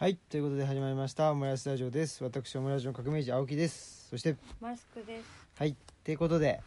[0.00, 5.24] はいということで始まりましたオムライスラジオです私オムライスの革命児青木ですそしてマスクです。
[5.56, 5.74] はい
[6.04, 6.60] ということで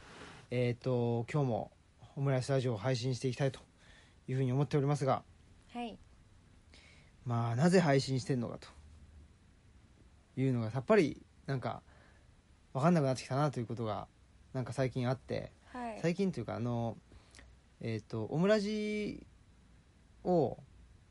[0.50, 1.72] えっ、と今日も
[2.18, 3.62] オムライスラジオを配信していきたいと
[4.28, 5.24] いうふうに思っておりますが
[5.74, 5.98] はい。
[7.26, 8.68] まあなぜ配信してんのかと
[10.36, 11.84] いうのがさっぱりなんか
[12.74, 14.08] 分かんなくなってきたなということが
[14.52, 16.00] なんか最近あってはい。
[16.02, 16.98] 最近というかあの
[17.80, 19.26] えっ、とオムラジ
[20.26, 20.58] を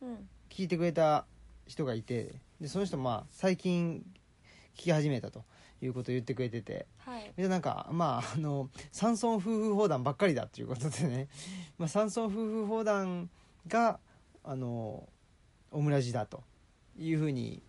[0.02, 0.28] うん。
[0.50, 1.24] 聞いてくれた
[1.70, 4.04] 人がいてでその人まあ最近
[4.76, 5.44] 聞き始めたと
[5.80, 7.32] いうことを言ってくれててはい。
[7.36, 11.28] でなんかまああの山村夫婦砲弾ばっかりだっていうことでね、
[11.78, 13.30] まあ、山村夫婦砲弾
[13.68, 14.00] が
[14.42, 15.08] あの
[15.70, 16.42] オムラジだと
[16.98, 17.62] いうふうに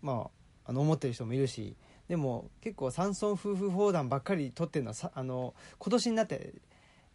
[0.00, 0.30] ま
[0.64, 1.76] ああの思ってる人もいるし
[2.08, 6.54] でも結構山村夫婦砲弾ばっかり取ってるのはさあの今年になって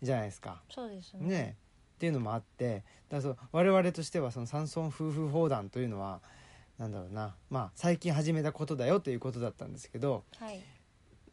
[0.04, 0.62] じゃないですか。
[0.70, 1.28] そうですね。
[1.28, 1.58] ね
[2.00, 6.22] っていうのもあってだからそう我々としてはその山村夫婦砲弾というのは
[6.78, 10.62] なんだろうなまあ最近始めたことだよということだったんですけどはい。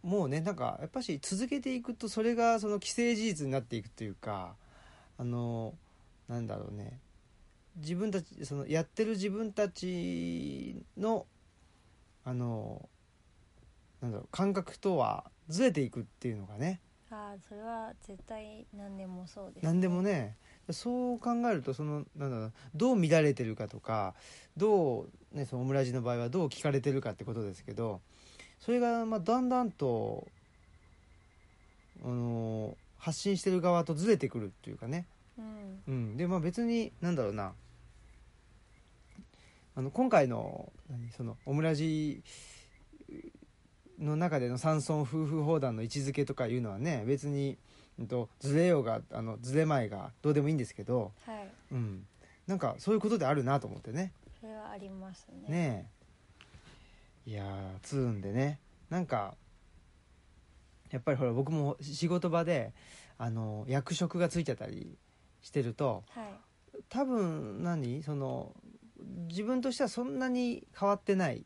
[0.02, 4.56] もうねなんかやっぱし続けていくとそれがその既成事実になっていくというか
[5.18, 5.74] あの
[6.28, 6.98] なんだろうね
[7.76, 11.26] 自分たちそのやってる自分たちの
[12.24, 12.88] あの
[14.00, 20.02] なんだろう感覚とはずれていくっていうのがねああ、それは絶対何でもそうです、何でも。
[20.02, 20.36] ね
[20.70, 24.14] そう考えるとそのなんだろうどう乱れてるかとか
[24.56, 28.00] どう、ね、そのオムラジの場合はどう聞かれてるかってことですけど
[28.61, 30.27] それがまあだんだんと、
[32.05, 32.75] あのー
[33.06, 35.06] 発信してる側とずれてくるっていうかね、
[35.39, 35.83] うん。
[35.87, 37.53] うん、でまあ別になんだろうな。
[39.77, 42.22] あの今回の何そのオムラジ
[43.98, 47.56] の中での山村夫婦砲弾の位置づけとかいうのはね別に、
[47.98, 51.48] うん、とずれようがあのずれまいがどうでもいいんですけど、はい。
[51.72, 52.06] うん、
[52.47, 55.48] なんかそういうことであるなと思ってねそれはありますね。。
[55.48, 55.91] ね
[57.26, 58.60] えいやーつうんでね
[58.91, 59.34] なんか
[60.91, 62.72] やっぱりほら僕も仕事場で
[63.19, 64.97] あの役職がついてたり
[65.43, 66.25] してるとはい。
[66.91, 68.03] 多分何？
[68.03, 68.53] その
[69.28, 71.44] 自分としてはそんなに変わってない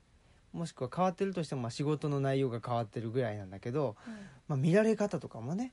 [0.53, 4.15] もしくは変わってるとしてもまあ仕事の内容が変わってるぐらいなんだけど、うん。
[4.49, 5.73] まあ、見られ方とかもね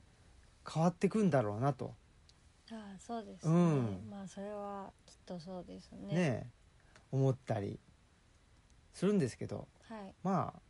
[0.72, 1.94] 変わってくんだろうなと
[2.70, 3.52] ああ、そうですね。
[3.52, 6.14] うんまあ、それはきっとそうですね。
[6.14, 6.50] ね
[7.10, 7.80] 思ったり
[8.92, 10.14] するんですけどはい。
[10.22, 10.60] まあ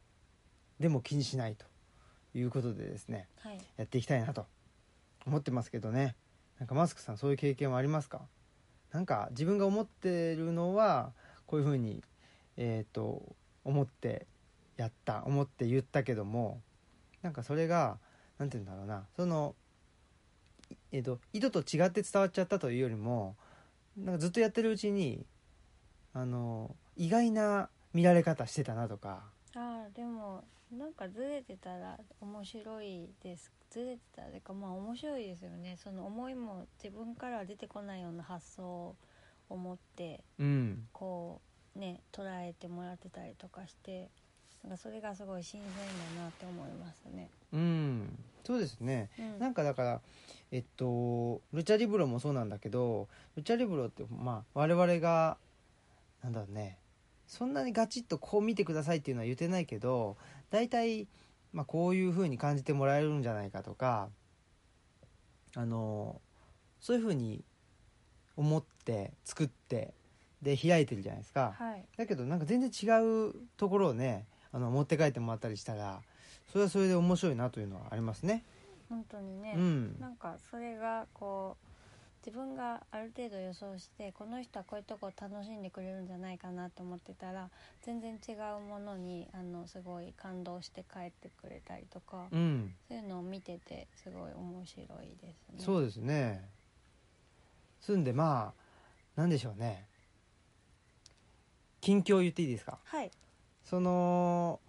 [0.81, 1.67] でも気にしないと
[2.35, 3.59] いうことでですねはい。
[3.77, 4.47] やっていきたいなと
[5.27, 6.15] 思ってますけどね
[6.59, 8.23] なんかマスクさんそういう経験はありますか？
[8.93, 11.13] なんか自分が思ってるのは
[11.47, 12.03] こういうふうに
[12.57, 13.37] えっ、と
[13.69, 14.27] 思って
[14.77, 16.61] やった思って言ったけども
[17.23, 17.99] なんかそれが
[18.39, 19.55] なんて言うんだろうなその
[20.71, 23.37] いえっ、と意図と違って伝わっちゃったというよりも
[23.97, 25.25] なんかずっとやってるうちに
[26.15, 29.23] あの意外な見られ方してたなとか
[29.55, 33.53] ああ、でも、なんかずれてたら面白いです。
[33.71, 35.77] ずれてたら、てか、まあ、面白いですよね。
[35.83, 38.95] その思いも自分からは出てこないような発想
[39.49, 40.23] を持って。
[40.39, 41.48] うんこう
[41.79, 44.09] ね捉えてもらってたりとかして
[44.63, 45.71] なんかそれがすごい新鮮
[46.17, 47.31] だなって思いますね。
[47.53, 48.19] うん。
[48.45, 49.09] そうですね。
[49.19, 50.01] うん、なんかだから
[50.51, 55.37] えっとルチャリブロもそうなんだけどルチャリブロってまあ我々が
[56.23, 56.79] なんだろうね。
[57.27, 60.17] そんなにガチッとこう見てくださいっていうのは言ってないけど
[60.51, 61.07] 大体、
[61.53, 64.09] まあ、こういう風に感じてもらえるんじゃないかとか
[65.55, 66.23] あの
[66.81, 67.45] そういう風に
[68.37, 69.93] 思って作って
[70.43, 71.55] で開いてるじゃないですか。
[71.59, 76.01] はいだけどなんか全然違うところをねあの持って帰ってもらったりしたら
[76.53, 78.45] それはそれで面白いなというのはありますね。
[78.89, 81.69] 本当にね、うんなんかそれがこう
[82.27, 87.49] 自分がある程度予想してこの人はこういうとこ楽しんでくれるんじゃないかなと思ってたら
[87.83, 94.87] 全然違うものにあのすごい感動して帰ってくれたりとか、うん、そういうのを見ててすごい面白い
[95.21, 95.59] ですね。
[95.59, 96.45] そうですね。
[97.81, 98.53] すんでま
[99.17, 99.87] あなんでしょうね。
[101.89, 102.79] 近況言っていいですか？
[102.85, 103.11] はい。
[103.65, 104.61] その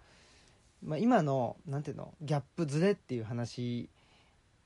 [0.82, 2.14] まあ今のなんていうの？
[2.22, 3.90] ギャップズレっていう話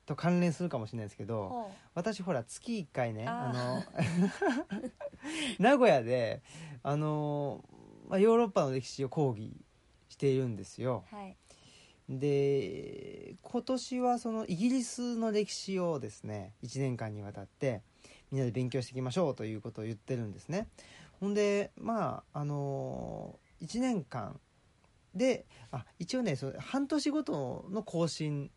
[0.07, 1.49] と関連するかもしれないですけど。
[1.49, 3.83] ほ私ほら月1回ねああの
[5.59, 6.43] 名古屋で
[6.85, 7.65] あの、
[8.09, 9.53] まあ、ヨーロッパの歴史を講義
[10.09, 11.05] しているんですよ。
[11.13, 11.37] うはい。
[12.09, 17.83] で今年はそのイギリスの歴史をですね1年間にわたって
[18.31, 20.69] みんなで勉強していきましょうということを言ってるんですね
[21.25, 24.39] ほんでまああの1年間
[25.15, 28.51] であ一応ねその半年ごとの更新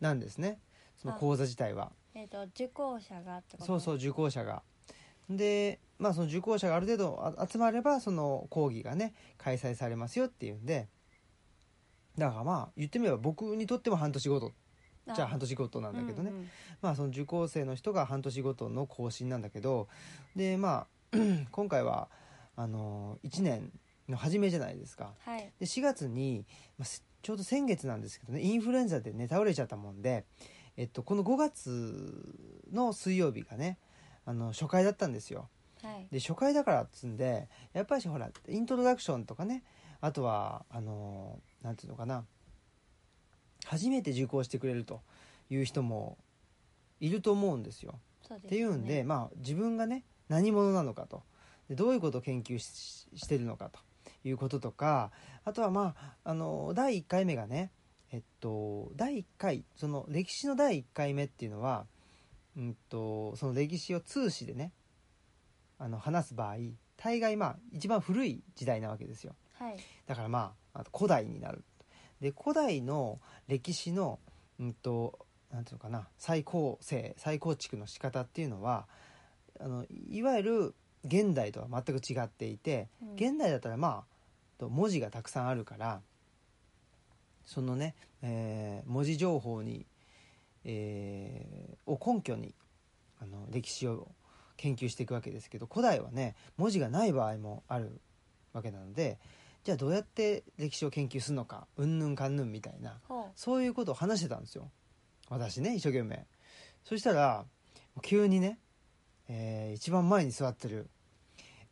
[0.00, 0.58] なんですね。
[1.00, 1.92] その講座自体は。
[2.14, 3.64] えっ、と受講者がってこと？
[3.64, 4.64] そうそう受講者が。
[5.30, 10.88] でまあその受講者がある程度あ集まればその講義がね開催されますよっていうんで。
[12.18, 14.50] だからまあ言ってみれば僕にとっても半年ごと。
[15.14, 16.50] じゃあ半年ごとなんだけどね、うんうん。
[16.80, 19.86] まあその受講生の人が半年ごとの更新なんだけど。
[20.34, 20.86] でまあ
[21.50, 22.08] 今回は
[22.56, 23.70] あの1年
[24.08, 25.12] の初めじゃないですか。
[25.24, 25.52] はい。
[25.60, 26.46] で4月に、
[26.78, 30.24] まあ、すちょうど先月なんですけどねインフルエンザでね倒れちゃったもんで、
[30.76, 32.34] えっと、この5月
[32.72, 33.78] の水曜日がね
[34.24, 35.48] あの初回だったんですよ。
[35.82, 36.08] はい。
[36.10, 39.64] で初回だからっつんでやっぱりほらイントロダクションとかね
[40.00, 42.24] あとはあのなんていうのかな
[43.66, 45.02] 初めて受講してくれると
[45.50, 46.18] いう人も
[47.00, 47.98] いると思うんですよ。
[48.26, 48.38] すね。
[48.46, 51.22] っていうんで、まあ、自分がね何者なのかと。
[51.68, 53.78] でどういうことを研究ししてるのかと。
[54.24, 55.10] いうこととか
[55.44, 57.70] あとはまああの第1回目がね
[58.12, 61.86] えっと第1回その歴史の第1回目っていうのは、
[62.56, 64.72] うんと、その歴史を通史でね
[65.78, 66.56] あの話す場合
[66.96, 69.34] 大概まあ一番古い時代なわけですよ。
[69.54, 69.76] はい。
[70.06, 71.64] だからまああと古代になる。
[72.20, 73.18] で古代の
[73.48, 74.20] 歴史の
[74.60, 75.18] うんと
[75.50, 78.86] なんていうのかな再構成再構築の仕方っていうのは
[79.62, 80.74] あのいわゆる
[81.04, 83.14] 現代とは全く違っていてうん。
[83.14, 84.12] 現代だったらまあ
[84.58, 86.00] と文字がたくさんあるから
[87.44, 89.86] そのね、えー文字情報に、
[90.64, 92.54] えーを根拠に
[93.20, 94.08] あの歴史を
[94.56, 98.00] 研究していくわけですけど古代はね文字がない場合もある
[98.52, 99.18] わけなので
[99.64, 104.70] じゃあどうやって歴史を研究するのかうんぬんかんぬんみたいなほそういうことを話してたんですよ。
[105.28, 106.26] 私ね一生懸命。
[106.84, 107.44] そしたら
[108.02, 108.58] 急にね、
[109.34, 110.90] えー一番前に座ってる、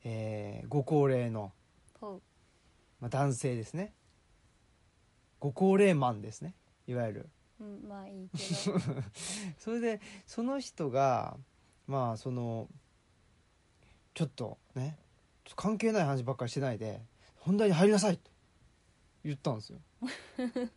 [0.02, 1.52] えーご高齢の、
[2.00, 3.92] まあ、男性ですね。
[5.38, 6.54] ご高齢マンですね。
[6.86, 7.28] いわゆる。
[7.60, 8.78] ううんまあいいけど。
[9.60, 11.36] それでその人が
[11.86, 12.66] まあその
[14.14, 14.98] ちょっとね
[15.54, 17.02] 関係ない話ばっかりしてないで
[17.36, 18.30] 本題に入りなさいと
[19.22, 19.80] 言ったんですよ。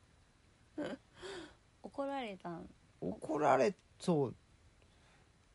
[1.81, 2.69] 怒られたん。
[3.00, 4.35] 怒られそう。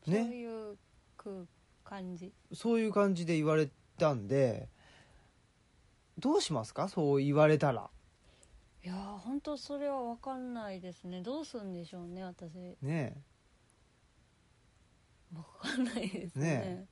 [0.03, 0.77] そうねいう
[1.19, 1.47] く
[1.83, 2.31] 感じ。
[2.53, 4.69] そういう感じで言われたんで
[6.17, 6.87] どうしますか？
[6.87, 7.89] そう言われたら。
[8.83, 11.21] いやー本当それは分かんないですね。
[11.21, 12.77] どうするんでしょうね私。
[12.81, 13.21] ね
[15.33, 16.45] 分かんないですね。
[16.47, 16.85] ね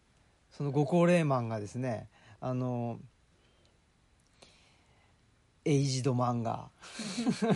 [0.51, 2.09] そのご高齢マンがですね
[2.41, 2.99] あの
[5.65, 6.69] エイジド漫画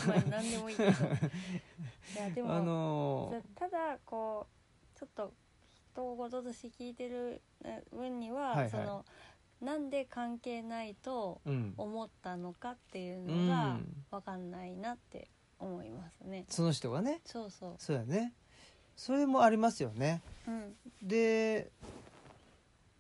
[0.07, 0.91] まあ何でもいいけど。
[0.91, 0.93] い
[2.17, 4.47] やでも、あのただこ
[4.95, 5.33] うちょっと
[5.93, 8.69] 人事として聞いてるえ分には、はいはい。
[8.71, 9.05] その
[9.61, 11.73] なんで関係ないとうん。
[11.77, 13.87] 思ったのかっていううのがん。
[14.11, 15.27] 分かんないなって
[15.59, 17.21] 思いますね、その人がね。
[17.25, 17.73] そうそう。
[17.77, 18.33] そうやね。
[18.95, 20.21] それもありますよね。
[20.47, 20.75] うん。
[21.03, 21.71] で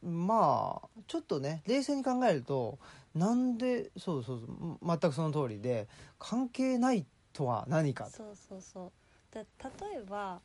[0.03, 2.79] まあちょっとね冷静に考えると
[3.13, 8.11] なんでそうそうそう全くその通りで関係ないとは何かと。
[8.11, 8.91] そうそうそう。
[9.35, 10.41] だ例えば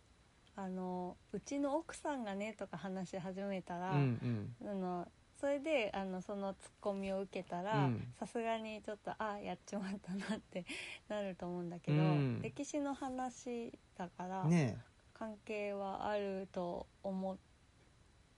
[0.56, 4.69] あのうちの奥さんがねとか話し始めたら、うんうん。
[4.69, 5.08] あの
[5.38, 8.06] それであのそのツッコミを受けたらうん。
[8.19, 10.64] さすがにちょっとああやっちまったなって
[11.08, 12.41] なると思うんだけど、うん。
[12.43, 14.79] 歴史の話だから、ね
[15.12, 17.39] 関係はあると思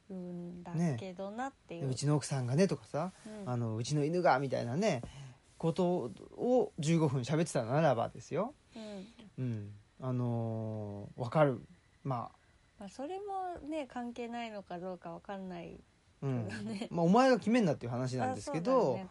[0.08, 1.88] うんだけどなっていう、え。
[1.88, 3.50] うちの奥さんがねとかさうん。
[3.50, 5.02] あのうちの犬がみたいなね
[5.56, 8.54] ことを15分喋ってたならばですよ。
[8.76, 9.44] うん。
[9.44, 9.72] うん。
[10.00, 11.60] あのーわかる
[12.04, 12.30] ま
[12.78, 15.80] まあ、それもね関係ないのかどうかわかんない
[16.22, 16.48] あ、うん。
[16.90, 19.08] まあ、お前が決めんなっていう話なんですけあど、ね。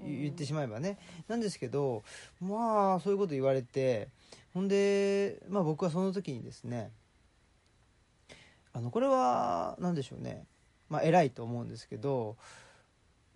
[0.00, 0.22] うん。
[0.22, 0.98] 言ってしまえばね。
[1.28, 2.04] なんですけど
[2.40, 4.08] まあそういうこと言われて
[4.54, 6.90] ほんで、まあ、僕はその時にですね
[8.72, 10.46] あのこれは何でしょうね。
[10.88, 12.36] まあ偉いと思うんですけど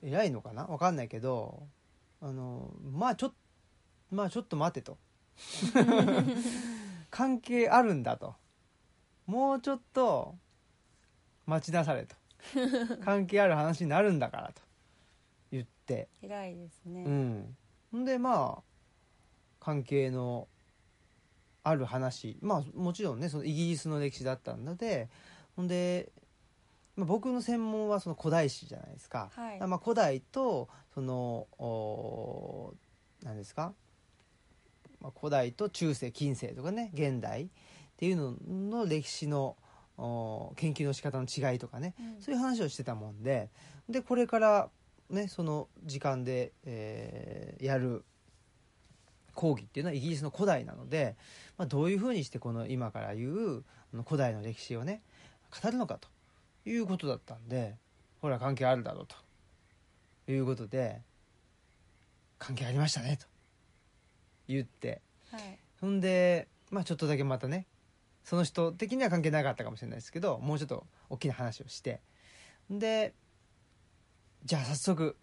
[0.02, 0.64] 偉いのかな？
[0.66, 1.62] わかんないけど
[2.20, 3.32] あのまあちょっ
[4.10, 4.98] まあちょっと待てと。
[7.10, 8.34] 関係あるんだと
[9.26, 10.36] もうちょっと
[11.46, 12.16] 待ちなされと。
[13.04, 14.62] 関係ある話になるんだからと。
[15.50, 16.08] 言って。
[16.22, 17.56] 偉いですね、うん。
[17.90, 18.62] ほんでまあ
[19.58, 20.48] 関係の
[21.62, 22.38] ある話。
[22.40, 25.08] まあもちろんねそのイギリスの歴史だったので。
[25.56, 26.12] ほんで、
[26.96, 29.60] まあ、僕の専門はその古代史じゃないですか、はい。
[29.60, 32.74] まあ、古代とそのお
[33.22, 33.72] 何ですか、
[35.00, 37.50] まあ、古代と中世近世とかね現代
[37.96, 38.34] っていうの
[38.78, 39.56] の歴史の
[39.96, 41.94] お研究の仕方の違いとかね。
[41.98, 42.22] うん。
[42.22, 43.48] そういう話をしてたもんで。
[43.88, 44.68] でこれから
[45.08, 48.04] ねその時間で、えーやる
[49.34, 51.14] 講義っていうのはイギリスの古代なので、
[51.58, 53.64] まあ、どういうふうにしてこの今から言う
[54.06, 55.02] 古代の歴史をね
[55.62, 56.08] 語るのかと。
[56.68, 57.76] いうことだったんで
[58.20, 59.14] ほら関係あるだろうと。
[60.28, 61.00] いうことで
[62.38, 63.26] 関係ありましたねと。
[64.48, 65.00] 言って。
[65.30, 65.58] はい。
[65.80, 67.66] ほんでまあちょっとだけまたね
[68.26, 72.00] その人的には関係なかったかもしれないですけどもうちょっと大きな話をして。
[72.68, 73.14] で
[74.44, 75.16] じゃあ早速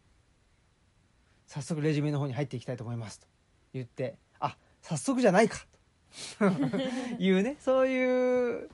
[1.45, 3.27] 早速レジュメの方に入っていきたいと思いますと。
[3.74, 5.57] 言ってあ早速じゃないか。
[6.39, 6.45] と
[7.19, 8.69] いうねそういう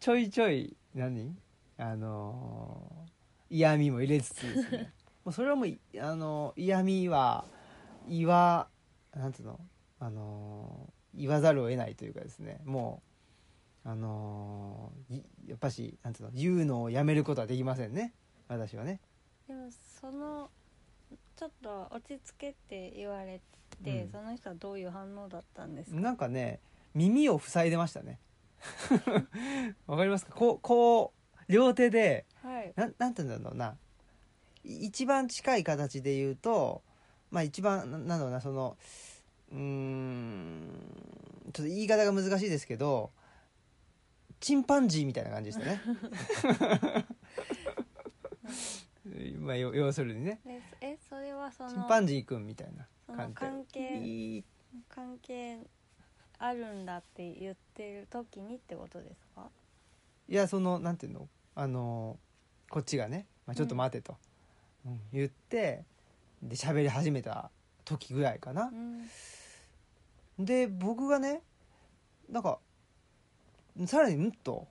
[0.00, 1.34] ちょいちょい何？
[1.78, 3.06] あの
[3.48, 4.92] 嫌味も入れつつですね。
[5.24, 7.46] もうそれはもういあの嫌味は
[8.06, 8.68] 言わ
[9.14, 9.58] なんていうの？
[9.98, 12.60] あの言わざるを得ないというかですね。
[12.66, 13.15] もう
[13.88, 18.12] あのいやっぱしなんていうの言うのをやめることはできませんね。
[18.48, 19.00] 私はね。
[19.46, 19.68] でも
[20.00, 20.50] その
[21.36, 23.40] ちょっと落ち着けって言われ
[23.84, 24.10] て、うん。
[24.10, 26.00] その人はどういう反応だったんですか？
[26.00, 26.58] なんかね
[26.94, 28.18] 耳を塞いでましたね。
[29.86, 30.34] わかりますか？
[30.34, 31.12] こうこ
[31.48, 32.72] う両手ではい。
[32.74, 33.76] なんなんて言うんだろうな。
[34.64, 36.82] い一番近い形で言うと
[37.30, 38.76] まあ一番ななんだろうなその
[39.52, 40.70] うーん
[41.52, 43.12] ちょっと言い方が難しいですけど
[44.40, 45.80] チンパンジーみたいな感じでしたね。
[49.40, 50.40] まあよ要するにね。
[50.44, 52.86] でえそれはそチンのパンジーくんみたいな
[53.34, 54.44] 関係
[54.88, 55.60] 関係
[56.38, 59.48] あるんだって言ってる時にってことですか？
[60.28, 61.28] いやそのなんていうの？
[61.54, 62.18] あの
[62.68, 64.16] こっちがね、まあ、ちょっと待てと、
[64.84, 65.84] うん言って
[66.42, 67.50] で喋り始めた
[67.84, 68.64] 時ぐらいかな。
[68.64, 69.08] う、ん。
[70.38, 71.42] で僕がね
[72.28, 72.58] なんか
[73.86, 74.66] さらにうんと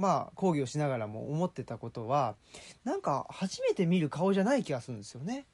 [0.00, 2.36] まあ講義をしながらも思ってたことは
[2.84, 5.46] なんか初めて見る顔じゃない気がするんですよね。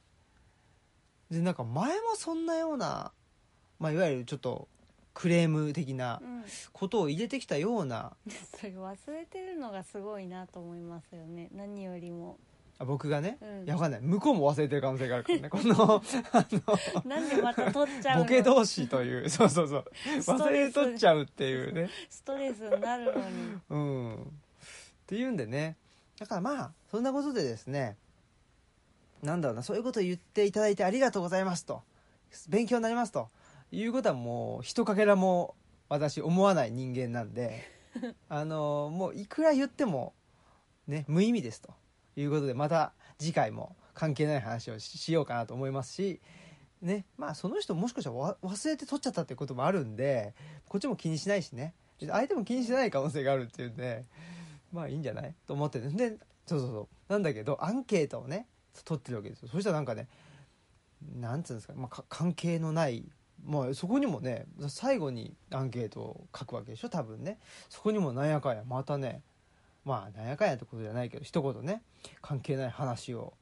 [1.30, 3.12] でなんか前もそんなような、
[3.78, 4.68] まあ、いわゆるちょっと
[5.14, 8.16] クレーム的なうん、ことを入れてきたような
[8.58, 11.48] それ忘れてるのがすごいなと思いますよね。
[11.52, 12.38] 何よりも、
[12.78, 13.38] あ僕がね？
[13.40, 13.64] うん。
[13.64, 14.00] いやわかんない。
[14.00, 15.48] 向こうも忘れてる可能性があるからね。
[15.48, 16.02] この
[17.04, 18.24] なんでまた取っちゃうの？
[18.24, 19.28] ボケ同士という。
[19.30, 19.84] そうそうそう。
[20.20, 21.88] スト忘れとっちゃうっていうね。
[22.10, 23.58] ストレスになるのに。
[23.70, 24.14] うん。
[24.14, 24.18] っ
[25.06, 25.76] ていうんでね。
[26.18, 27.96] だからまあそんなことでですね
[29.22, 31.82] なんだろうなそういうことを言っていただいてありがとうございますと。
[32.48, 33.28] 勉強になりますと。
[33.70, 35.54] いうことはもうひとかけらも
[35.88, 37.72] 私思わない人間なんで。
[38.28, 40.14] あのもういくら言っても
[40.88, 41.72] ね無意味ですと
[42.16, 46.20] いうことでまた次回も関係ない話をしようかなと思いますし
[46.82, 50.34] ねまあその人もしかしたら忘れて取っちゃったっていうこともあるんで
[50.68, 51.74] こっちも気にしないしね。
[52.00, 54.04] 相手も気にしない可能性があるっていうんで
[54.72, 57.12] まあいいんじゃないと思ってるでそうそうそう。
[57.12, 58.48] なんだけどアンケートをね
[58.84, 59.48] 取ってるわけですよ。
[59.48, 60.08] そしたらなんかね
[61.16, 63.04] なんつうんですか,、まあ、か関係のない
[63.44, 67.38] まあそこにもね最後にアンケートを書くわけでしょ多分ね。
[67.68, 69.22] そこにもなんやかんやまたね
[69.84, 71.82] まあなんやかんやってことじゃないけど一言ね
[72.22, 73.34] 関係ない話を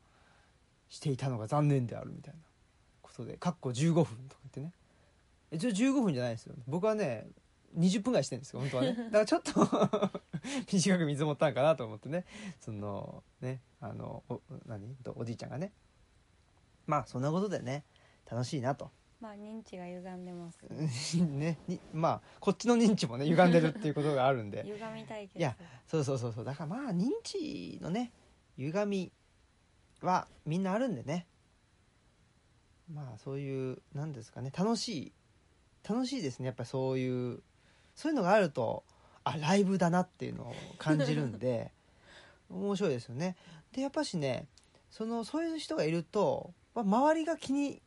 [0.88, 2.40] していたのが残念であるみたいな
[3.00, 4.72] ことで「かっこ15分」とか言ってね。
[5.50, 6.54] 一応15分じゃないですよ。
[6.66, 7.26] 僕はね
[7.78, 8.94] 20分ぐらいしてるんですよ本当はね。
[9.10, 9.52] だからちょっと
[10.72, 12.24] 短く見積もったんかなと思ってね。
[12.60, 14.94] そのねあのお何？
[14.96, 15.72] とおじいちゃんがね。
[16.86, 17.84] まあそんなことでね
[18.30, 18.90] 楽しいなと
[19.22, 20.58] まあ認知が歪んでます。
[21.22, 24.64] ねにまあこっちの認知もね歪んでるっていうことがあるんで。
[24.66, 26.44] 歪み対決いやそうそうそうそう。
[26.44, 28.10] だからまあ認知のね
[28.56, 29.12] 歪み
[30.00, 31.28] はみんなあるんでね。
[32.92, 34.50] まあそういうなんですかね。
[34.50, 35.12] 楽しい
[35.88, 36.46] 楽しいですね。
[36.46, 37.40] やっぱりそういう
[37.94, 38.82] そういうのがあると
[39.22, 41.70] あライブだなっていうのを感じるんで。
[42.50, 43.36] 面白いですよね。
[43.70, 44.48] でやっぱしね
[44.90, 47.80] そのそういう人がいると、まあ、周りが気に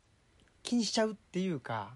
[0.65, 1.95] 気にしちゃうっていうか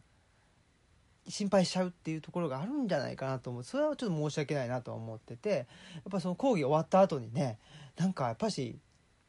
[1.27, 3.63] 心配しちゃうっていうところがあるんじゃないかなと思う。
[3.63, 7.59] それはちょっと申し訳ないなとは思っててやっぱその講義終わった後にね
[7.97, 8.79] なんかやっぱし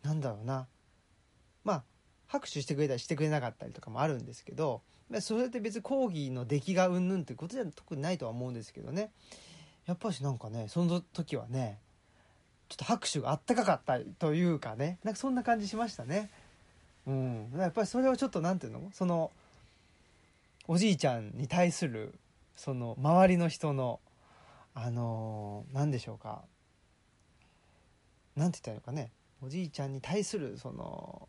[0.03, 0.67] なんだろうな
[1.65, 1.83] まあ
[2.27, 4.83] 拍手してくれたりしてくれなかったりとかもあるんですけど
[5.21, 9.11] それって別に講義の出来がうんぬんってことじゃ特にないとは思うんですけどね。
[9.87, 11.81] やっぱしなんかねその時はね
[12.69, 16.31] ちょっと拍手があったかかったというかねなんかそんな感じしましたね。
[17.07, 17.51] うん。
[17.57, 18.91] やっぱりそれをちょっとなんていうの？
[18.93, 19.31] その
[20.69, 22.15] おじいちゃんに対する
[22.55, 24.01] その周りの人の
[24.75, 26.43] あのー何でしょうか？
[28.37, 29.13] なんて言ったらいいのかね？
[29.43, 31.29] おじいちゃんに対するその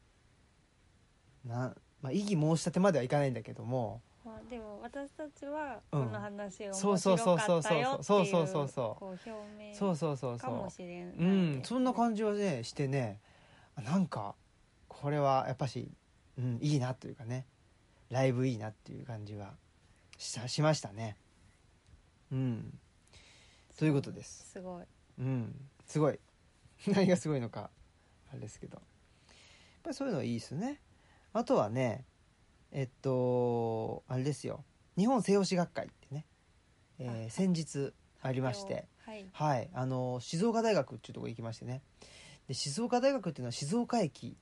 [1.46, 4.02] な、まあ、異議申し立てまではいかないんだけども。
[4.24, 6.06] まあ、でも私たちはうん。
[6.06, 8.20] この話面そう白そうそうそうかったよってそう。
[8.20, 11.62] いうそうそうそうこう表明そうそうそうかもそしれない、ううん。
[11.64, 13.20] そんな感じはねしてね。
[13.84, 14.36] なんか
[15.02, 15.90] これはやっぱし、
[16.38, 17.48] うん、いいなというかね。
[18.12, 19.54] ライブいいなっていう感じは
[20.18, 21.18] しましたね。
[22.32, 22.78] うん。
[23.80, 24.52] ということです。
[24.52, 24.84] すごい。
[25.18, 25.56] うん。
[25.88, 26.20] すごい。
[26.88, 27.72] 何がすごいのか
[28.30, 28.76] あれですけど。
[28.76, 28.84] やっ
[29.82, 30.80] ぱりそういうのはいいですね。
[31.34, 32.06] あとはね
[32.72, 34.64] えっとあれですよ。
[34.98, 36.28] 日本西洋史学会ってね、
[37.00, 37.92] えーあ先日
[38.22, 38.88] ありまして。
[39.00, 39.26] はい。
[39.32, 39.70] はい。
[39.74, 41.82] あの静岡大学っていうところ行きましてね。
[42.48, 44.38] で静岡大学っていうのは静岡駅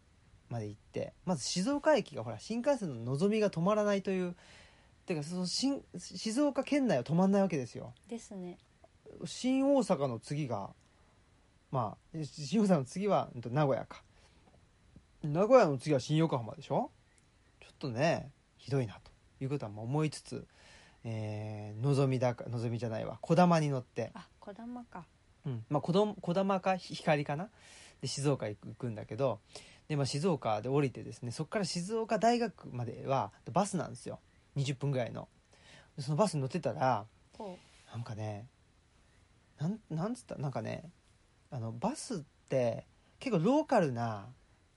[0.49, 4.35] まで行ってまず静岡駅がほら新幹線ののぞみが止まらないという
[5.05, 7.93] てかその新静岡県内は止まんないわけですよ。
[8.07, 8.57] ですね。
[9.25, 10.69] 新大阪の次が
[11.71, 14.03] まあ新大阪の次はうんと名古屋か。
[15.23, 16.91] 名古屋の次は新横浜でしょ？
[17.59, 20.47] ちょっとねひどいなということはまあ思いつつ
[21.03, 23.17] えーのぞみだかのぞみじゃないわ。
[23.21, 24.11] こだまに乗って。
[24.13, 25.05] あこだまか。
[25.45, 25.65] うん。
[25.69, 27.49] まあ、こどこだまかひ光かな？
[28.01, 29.39] で静岡行くんだけど
[29.89, 34.19] で、まあ、静岡で降りてですねそこから静岡大学まではバスなんですよ。
[34.55, 35.27] 20分ぐらいの。
[35.97, 37.05] でそのバスに乗ってたら
[37.37, 37.57] ほ
[37.91, 38.47] なんかね
[39.59, 40.35] なんなんつった？
[40.37, 40.83] なんかね
[41.51, 42.85] あのバスって
[43.19, 44.27] 結構ローカルな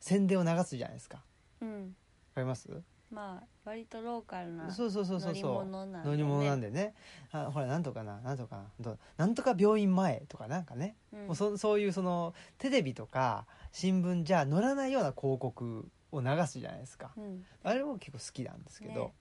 [0.01, 1.19] 宣伝を流すじゃないですか。
[1.19, 1.23] わ
[1.61, 1.97] ううん
[2.35, 2.69] かります？
[3.13, 6.95] まあ割とローカルなそうそうそうそう乗りそう物なんで、ね、乗り物なんでね。
[7.31, 10.97] あほらなんとかななんとかななんとか病院前とかなんかね。
[11.13, 11.27] うん。
[11.27, 17.11] もうそそういうそのテレビとか新聞じゃ載らないような広告を流すじゃないですか。
[17.17, 17.45] うん。
[17.65, 19.13] あれも結構好きなんですけど、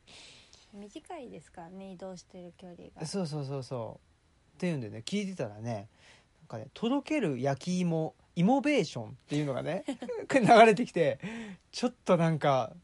[0.74, 3.06] 短いですからね移動してる距離が。
[3.06, 4.12] そうそうそうそう。
[4.58, 5.90] っていうんでね聞いてたらね
[6.42, 9.84] なんかね「とろける焼き芋イモベーション」っていうのがね
[10.32, 11.20] 流れてきて
[11.72, 12.76] ちょっとなんか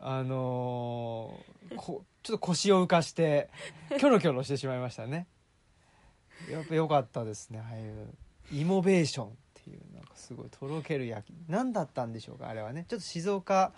[0.00, 3.50] あのーこちょっと腰を浮かして
[3.90, 5.26] キョロキョロしてしまいましたね。
[6.50, 8.12] やっぱ良かったですねああいう
[8.52, 9.38] イモベーション
[10.20, 11.36] すごいとろける焼き。
[11.48, 12.84] 何だったんでしょうかあれはね。
[12.88, 13.72] ちょっと静岡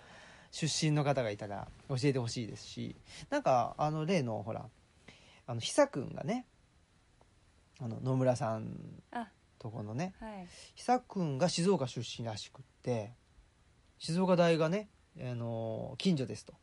[0.51, 2.95] 出身の方がいたら教えてほしいですし。
[3.29, 4.65] なんかあの例のほら
[5.47, 6.45] あの久くんがね
[7.79, 8.77] あの野村さん
[9.11, 9.29] あ。
[9.57, 10.47] とこのねはい。
[10.75, 13.13] 久くんが静岡出身らしくって
[13.97, 16.53] 静岡大がね、あの近所ですと。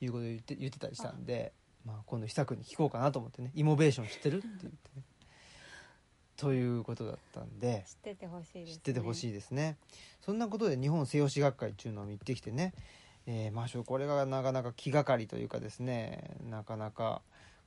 [0.00, 1.52] いうことを言って言ってたりしたんで
[1.84, 5.02] まあ、今度久くんに聞こうかなと思ってね「イモベーション知ってる?」って言ってね
[6.38, 7.84] ということだったんで。
[7.86, 9.76] 知っててほしいです、ね、知っててほしいいですね。
[10.20, 12.72] そんなことで日本西洋史学会っていうのを行ってきてね、
[13.26, 16.36] えーまあしょこれがなかなか気がかりというかですね。
[16.48, 17.22] なかなか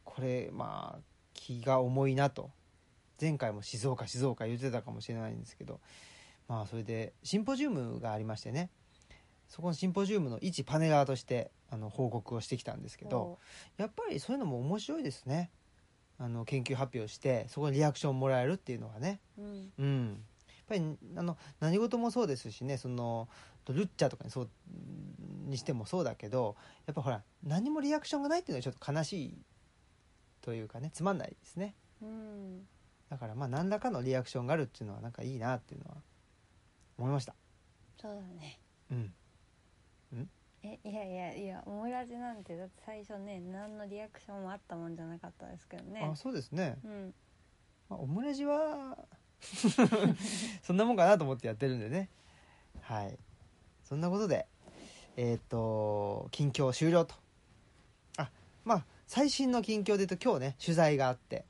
[0.06, 1.00] これまあ
[1.34, 2.50] 気が重いなと。
[3.20, 5.82] 前回も静岡静岡言ってたかもしれないんですけど。
[6.48, 8.70] まあそれでシンポジウムがありましてね。
[9.50, 13.38] そこのシンポジウムの一パネラーとしてあの報告をしてきたんですけど。
[13.76, 15.52] やっぱりそういうのも面白いですね
[16.22, 19.20] あの研究発表してそこにリアクションもらえるっていうのはね。
[19.40, 19.74] うん。
[19.80, 23.28] うん、やっぱりあの何事もそうですしねその
[23.68, 24.50] ルッチャとかにそう
[25.48, 26.56] にしてもそうだけど
[26.86, 29.38] やっぱほら何もリアクションがないっていうのはちょっと悲しい
[30.42, 31.74] というかねつまんないですね。
[32.04, 32.68] うん。
[33.10, 35.98] だからまあ何らかのリアクションがあるっていうのはなんかいいなっていうのは
[37.00, 37.34] 思いました。
[38.00, 38.60] そうだね。
[38.92, 39.14] うん
[40.64, 46.08] えいやいやいやオムラジなんてだって最初ね何のリアクションもあったもんじゃなかったですけどね。
[46.12, 47.14] あそうですね、うん。
[47.90, 48.98] まあ、オムレジは
[50.62, 52.10] そんなもんかなと思ってやってるんでね。
[52.82, 53.18] はい。
[53.84, 54.46] そんなことで
[55.18, 57.16] えっ、と近況終了と。
[58.18, 58.30] あ
[58.64, 61.44] まあ最新の近況で言うと今日ね取材があって。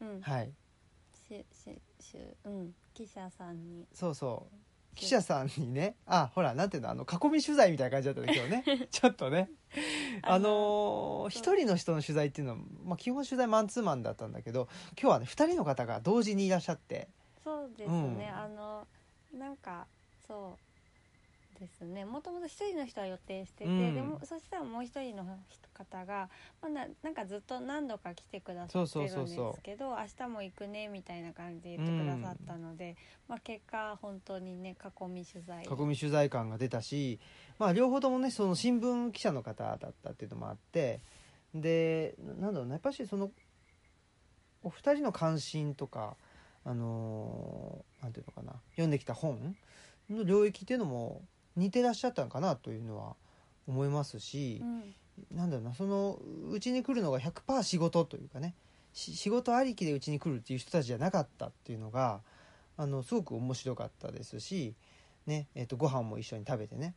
[0.00, 0.20] うん。
[0.20, 0.52] はい。
[1.28, 2.74] しししうん。
[2.94, 3.86] 記者さんに。
[3.92, 4.63] そうそう
[4.94, 8.88] 記者さんにねあほらなんていうのあの囲み取材みたいな感じだったね今日ね。
[8.90, 9.50] ちょっとね。
[10.22, 14.68] あの一人の人の取材っていうのは、まあ、基本取材マンツーマンだったんだけど
[15.00, 17.08] 今日はね二人の方が同時にいらっしゃって。
[17.42, 18.36] そうですね、うん。
[18.36, 18.86] あの
[19.34, 19.86] なんか
[20.26, 20.73] そう
[21.54, 22.04] ですね。
[22.04, 23.94] もともと一人の人は予定してて、うん。
[23.94, 25.24] でもそしたらもう一人の
[25.72, 26.28] 方が、
[26.62, 32.96] まあ、ななんかずっと何度か来てくださってるんですけど明日も行くねみたいな感じで言ってくださったので、
[33.28, 37.18] まあ、結果本当にね囲み取材囲み取材感が出たし、
[37.58, 41.00] まあ、両方ともねその新聞記者の方だったっていうのもあって
[41.54, 43.30] でななんだろうなやっぱしその
[44.62, 46.16] お二人の関心とか
[46.64, 49.54] あのーなんていうのかな読んできた本
[50.10, 51.22] の領域っていうのも
[51.56, 53.16] 似てらっしゃったのかなというのは
[53.66, 54.94] 思いますしう、ん。
[55.36, 58.54] なんだろうなそのうちに来るのが100%仕事というかね
[58.92, 62.20] し仕事ありきでうちに来るっていう人たちじゃなかったっていうのが
[62.76, 64.74] あのすごく面白かったですし、
[65.26, 66.94] ねえっとご飯も一緒に食べてね、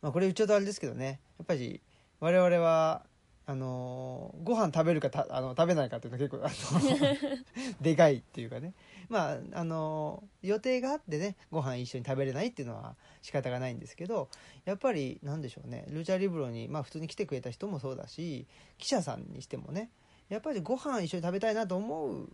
[0.00, 1.80] まあ、これ言っちゃうとあれですけどねやっぱり
[2.20, 3.04] 我々は
[3.44, 8.74] あのご飯食べるかたあの食べないかっていうのは結構あの でかいっていうかね。
[9.08, 14.30] まああの予定があってねご飯一緒に食べれないっていうのは仕方がないんですけど
[14.64, 18.46] やっぱりなんでしょうねルチャリブロに、まあ、普通に来てくれた人もそうだし
[18.78, 19.90] 記者さんにしてもね
[20.28, 22.32] やっぱりご飯一緒に食べたいなと思う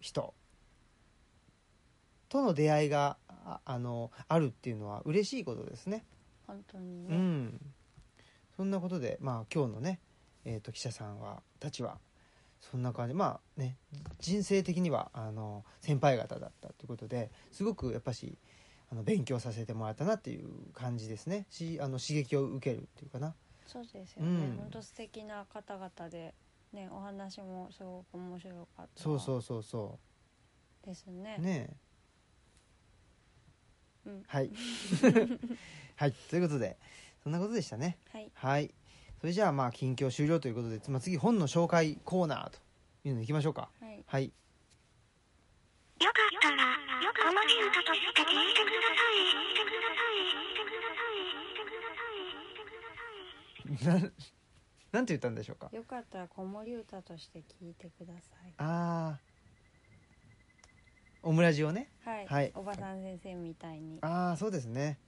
[0.00, 0.34] 人
[2.28, 6.04] との出会いがああのあるっていうのは嬉しいことですね。
[6.46, 7.60] 本当にうね、ん、
[8.56, 10.00] そんなことで、まあ、今日のね、
[10.48, 11.98] えー、と記者さんはたちは
[12.60, 13.14] そんな感じ。
[13.14, 13.76] まあね
[14.18, 18.38] 人生的にはあの先輩方だったということですごくやっぱし
[18.90, 21.46] あの勉強させてもらったなっていう感じですね。
[21.50, 23.34] しあの刺激を受けるっていうかな。
[23.66, 24.56] そうですよね、うん。
[24.56, 26.34] 本当素敵な方々で
[26.72, 29.02] ねお話もすごく面白かった。
[29.02, 29.98] そうそうそうそ
[30.82, 31.36] ですね。
[31.38, 31.76] うね
[34.06, 34.22] うん。
[34.26, 34.50] はい。
[35.96, 36.12] はい。
[36.30, 36.78] ということで
[37.22, 37.98] そんなことでしたね。
[38.10, 38.30] はい。
[38.32, 38.74] はい
[39.20, 42.58] それじゃあまあ近況終了ということで、まあ、次本の紹介コーナーと
[43.04, 43.68] いうのいきましょうか。
[43.80, 44.04] はい。
[44.06, 44.24] はい。
[44.26, 44.36] よか
[46.10, 46.70] ったら、こ
[47.34, 48.66] のヒントとして聞いてく
[53.90, 54.12] ださい。
[54.92, 55.68] なんて言ったんでしょうか？
[55.72, 58.54] よかったら子守歌として聞いてください。
[58.58, 59.20] ああ
[61.22, 61.90] オムラジをね。
[62.04, 62.52] はい、はい。
[62.54, 63.98] おばさん先生みたいに。
[64.00, 64.98] ああそうですね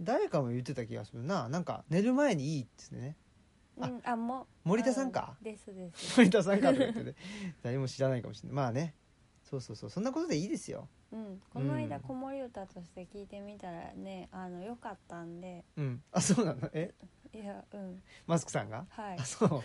[0.00, 1.48] 誰かも言ってた気がするな。
[1.48, 3.16] なんか寝る前にいいっつってね。
[3.80, 5.36] あうんあも森田さんか？
[5.38, 6.18] うんですです。
[6.18, 7.14] 森田さんかとか言ってね
[7.62, 8.56] 誰も知らないかもしれない。
[8.56, 8.94] まあね。
[9.42, 9.90] そうそうそう。
[9.90, 10.88] そんなことでいいですよ。
[11.12, 12.02] うん、この間うん。
[12.02, 15.64] 子守歌として聞いてみたらねあのよかったんで。
[15.76, 16.02] うん。
[16.12, 16.68] あそうなの？
[16.72, 16.94] え？
[17.34, 18.02] いやうん。
[18.26, 18.86] マスクさんが？
[18.90, 19.18] はい。
[19.18, 19.62] あそう。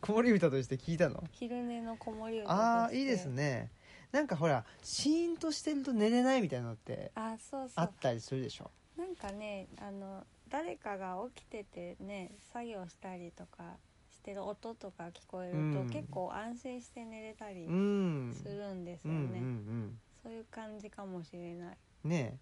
[0.00, 1.22] 子守歌として聞いたの？
[1.32, 2.62] 昼寝の子守歌として。
[2.62, 3.70] ああいいですね。
[4.12, 7.70] なんかほらシーンとしてると寝れないみたいなのってあそうそう。
[7.76, 8.70] あったりするでしょ？
[8.98, 13.76] なんかねあの誰かが起きててね作業したりとか
[14.10, 15.90] してる音とか聞こえると、うん。
[15.90, 18.36] 結構安心して寝れたりうん。
[18.42, 19.98] するんですうんうんよん。
[20.22, 21.76] そういう感じかもしれない。
[22.04, 22.38] ね。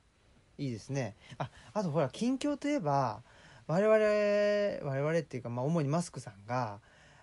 [0.58, 1.14] えいいですね。
[1.38, 3.22] ああとほら近況といえば
[3.66, 6.80] 我々我々っていうか、まあ、主にマスクさんが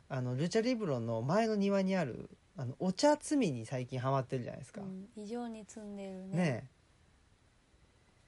[0.09, 6.37] あのルチャリブロの前の庭にあるあのお茶摘みに最近ハマってるじゃないですか、うん、異常に積んでるね。
[6.37, 6.69] ね。
[6.69, 6.72] え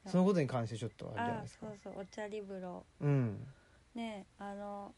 [0.07, 1.65] そのことに関してちょっとあれじゃないあですか。
[1.67, 1.93] そうそう。
[2.01, 2.85] お茶リブロ。
[3.01, 3.47] うん。
[3.95, 4.93] ねあの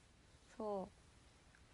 [0.57, 0.93] そう。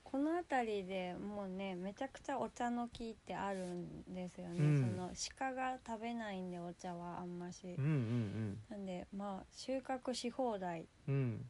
[0.03, 4.79] この辺りでもうねめちゃくちゃお茶の木ってあるんですよね、うん。
[4.79, 10.85] その鹿が食べないんでお茶はあんまし、うんうんなんでまあ収穫し放題。
[11.07, 11.15] うん。
[11.15, 11.45] うん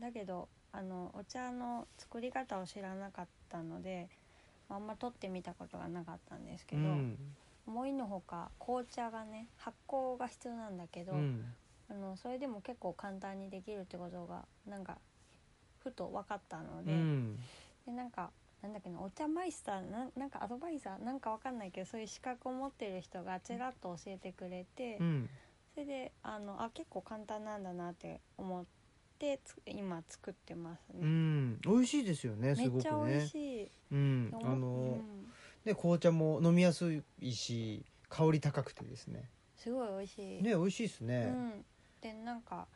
[0.00, 4.08] だけどあのお茶の作り方を知らなかったので
[4.68, 7.18] あんま取ってみたことがなかったんですけど、うん
[7.68, 11.44] 思いのほか紅茶がね発酵が必要なんだけど、うん。
[11.90, 14.98] あのそれでも結構簡単にできるってことがなんか
[15.82, 17.38] ふと分かったので,、うん。
[17.86, 18.30] でなんか
[18.62, 25.28] なんだっけなお茶マイスターなんなんかアドバイザーなんか分かんないけどそういう資格を持ってる人がちらっと教えてくれて、うん。
[25.74, 28.64] それであのあ結構簡単なんだなって思っ
[29.18, 31.06] てつ今作ってますうね。
[31.06, 31.58] ん。
[31.60, 33.70] 美味しいですよねめすごくっちゃ美味ねしい。
[33.92, 34.30] うん。
[34.34, 35.32] あのうん
[35.68, 39.28] ね紅茶も飲みやすいし香り高くてですね。
[39.56, 40.42] すごい美味しい。
[40.42, 41.34] ね美味しいですね。
[41.34, 41.64] うん、
[42.00, 42.66] でなんか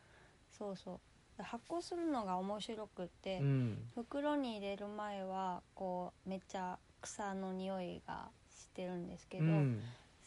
[0.58, 1.42] そうそう。
[1.42, 3.78] 発酵するのが面白くって、うん。
[3.94, 9.80] 袋に入れる前はこうめっちゃ草の匂いがしてるんですけど、うん。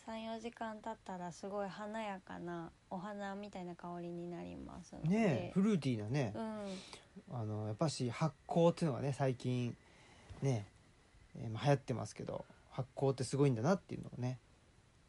[0.08, 6.34] 34時間経ったらすごい華やかなお花みたいな香りになりますので、ねフルーティーなね。
[6.36, 9.75] うん、あのやっぱし発酵っていうのがね最近
[10.41, 10.67] ね、
[11.39, 14.38] えーまあ、流行ってますけど発酵ってすごいんだなっていうのをね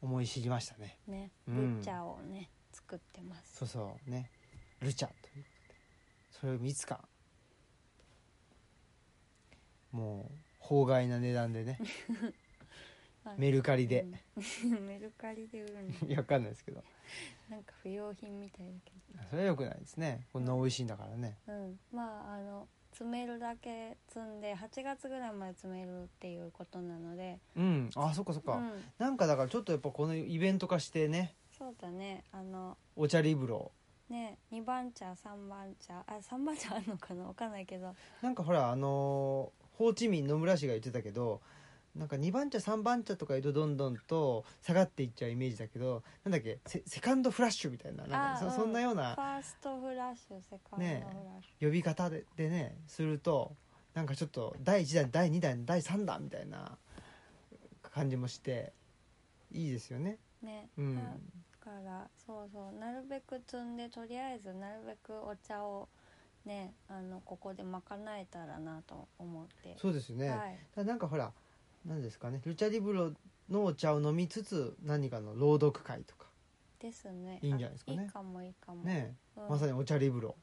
[0.00, 0.98] 思い知りましたね。
[1.09, 1.33] ね。
[1.48, 1.79] うん。
[1.79, 3.57] ルチャをね作ってます。
[3.57, 4.11] そうそう。
[4.11, 4.31] ね。
[4.81, 5.14] ルチャと
[6.31, 7.09] それをいつか
[9.90, 11.81] もう法外な値段でね。
[13.37, 14.07] メルカリで、
[14.62, 14.87] うん。
[14.87, 15.90] メルカリで売るの？
[16.07, 16.85] いやわかんないですけど。
[17.48, 18.92] なんか不用品みたいだけ
[19.29, 20.24] それはよくないですね。
[20.33, 21.37] こんな美味しいんだからね。
[21.46, 21.81] どうん。
[21.90, 27.38] まああの詰めるだけ積んで8月ぐらいまで詰めるっていうことなので。
[27.54, 27.90] うん。
[27.94, 31.35] あそっかそっか、うん、なんかだからちょっとやっぱこのイベント化してね。
[31.59, 32.24] そうだね。
[32.32, 33.70] あのお茶リブロ。
[34.09, 36.04] ね2番茶3番茶。
[36.06, 37.24] あ3番茶あるのかな？
[37.24, 37.94] わかんないけど。
[38.22, 41.42] なんかほらあのーホーチミン野村氏が言ってたけど
[41.98, 51.06] なんか2番茶3番茶とか言うとどんどんと下がっていっちゃうイメージだけどなんだっけセセカンドフラッシュみたいななんかそ,、んそんなようフなァーストフラッシュセカンドフラッね
[51.42, 53.56] シュ、呼び方ででねすると
[53.94, 56.76] なんかちょっと第1弾第2弾第3弾みたいな
[57.82, 58.72] 感じもして
[59.50, 60.18] いいですよね。
[60.42, 60.96] ね、うん。
[60.96, 61.02] だ
[61.61, 62.78] からそうそう。
[62.78, 65.88] なるべく積んでとりあえずなるべくお茶を
[66.44, 67.82] ねあのここで賄
[68.18, 69.74] えたらなと思って。
[69.78, 70.59] そうですよね、はい。
[70.76, 71.32] だなんかほら
[71.87, 72.40] 何ですかね。
[72.44, 73.12] ルチャリブロ
[73.49, 76.27] のお茶を飲みつつ何かの朗読会とか。
[76.81, 77.38] ですね。
[77.42, 77.99] いいんじゃないですかね。
[78.01, 78.83] あいいかもいいかも。
[78.83, 79.49] ね、うん。
[79.49, 80.37] まさにお茶リブロ、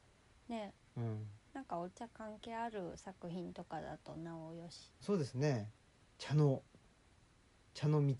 [0.48, 4.90] ねうん、なんかお茶関係ある作品とかだとなおよし。
[5.00, 5.70] そうですね。
[6.18, 6.62] 茶の
[7.74, 8.14] 茶の道。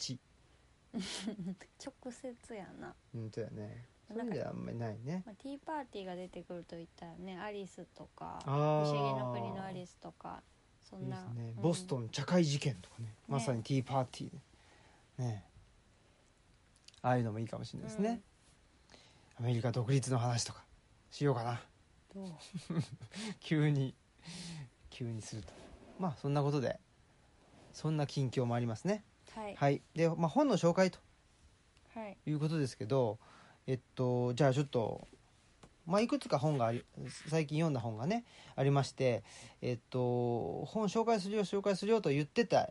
[0.95, 3.89] 直接やな、本当やね。
[4.07, 5.23] そうないんかう意味ではあんまりないね。
[5.27, 10.43] まあ、ティーパーティーが出てくると言ったらねアリスとか不思議の国のアリスとか
[10.95, 13.15] そいいでんなすね、うんボストン茶会事件とかね。
[13.29, 14.39] まさにティーパーティーで。
[15.25, 15.45] ね。
[17.03, 18.23] ああいうのもいいかもしれないですね、
[19.39, 20.65] アメリカ独立の話とか
[21.11, 21.61] しようかな。
[22.15, 22.29] どう？
[23.41, 23.95] 急に
[24.91, 25.53] 急にすると。
[25.99, 26.81] まあそんなことで
[27.73, 29.05] そんな近況もありますね。
[29.35, 29.55] はい。
[29.57, 29.83] はい。
[29.95, 30.99] で、まあ、本の紹介と
[31.95, 32.17] はい。
[32.27, 33.19] いうことですけど
[33.67, 35.07] えっとじゃあちょっと
[35.87, 36.85] まあいくつか本があり
[37.29, 38.25] 最近読んだ本がね
[38.57, 39.23] ありまして
[39.61, 42.71] えっと本紹介するよ紹介するよと言ってた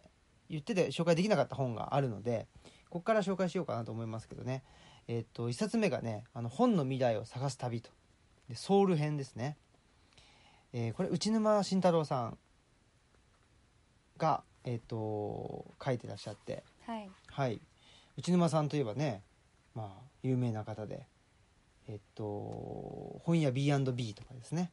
[0.49, 2.47] 言ってて紹介できなかった本があるので
[2.89, 4.63] ここから紹介しようかなと思いますけどね。
[5.07, 7.89] えっと一冊目がね「あの本の未来を探す旅」と。
[8.49, 9.57] でソウル編ですね、
[10.73, 12.37] えーこれ内沼慎太郎さん
[14.17, 16.63] がえっと書いてらっしゃって。
[16.85, 17.09] はい。
[17.27, 17.61] はい。
[18.17, 19.23] 内沼さんといえばね
[19.73, 21.07] まあ有名な方で
[21.87, 24.71] えっと本屋 B&B とかですね。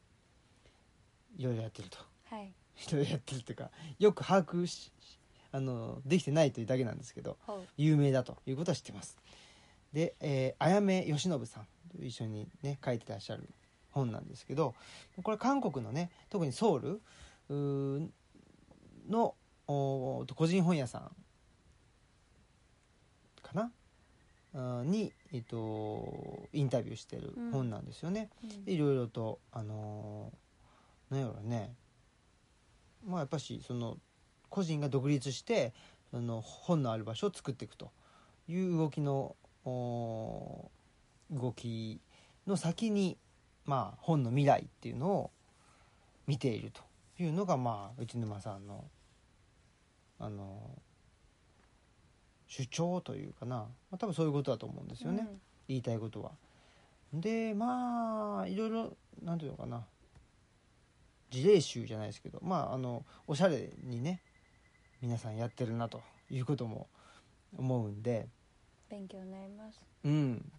[1.37, 1.97] いろいろやってると。
[2.29, 2.53] はい。
[2.89, 3.69] いろいろやってるっていうか
[3.99, 4.91] よく把握し
[5.51, 7.37] あのできてないというだけなんですけど
[7.77, 9.17] 有名だということは知ってます。
[9.93, 13.49] で、えー、あやめよしのぶさんと一緒にね書いてらっしゃる
[13.91, 14.73] 本なんですけど
[15.21, 17.01] これ韓国のね特にソウル
[19.09, 19.35] の
[19.67, 21.11] 個人本屋さん
[23.41, 23.69] かなあー
[24.53, 28.29] に、えっと、インタビューしてる本なんですよね。
[28.43, 28.65] うん。
[28.65, 31.73] でいろいろとあのーなんやろね。
[33.05, 33.97] まあやっぱしその
[34.49, 35.73] 個人が独立して
[36.09, 37.91] その本のある場所を作っていくと。
[38.47, 42.01] いう動きの動き
[42.45, 43.17] の先に
[43.65, 45.31] まあ本の未来っていうのを
[46.27, 46.81] 見ていると
[47.21, 48.85] いうのがまあ内沼さんの
[50.19, 50.59] あの
[52.51, 55.25] 主張というかな、まあ、多分そういうことだと思うんですよね。
[55.69, 56.31] 言いたいことは。
[57.13, 59.85] でまあいろいろなんていうのかな。
[61.29, 62.39] 事例集じゃないですけど。
[62.41, 64.19] まああのおしゃれにね
[65.01, 66.87] 皆さんやってるなということも
[67.57, 68.27] 思うんで。
[68.89, 69.81] 勉強になります。
[70.03, 70.51] うん。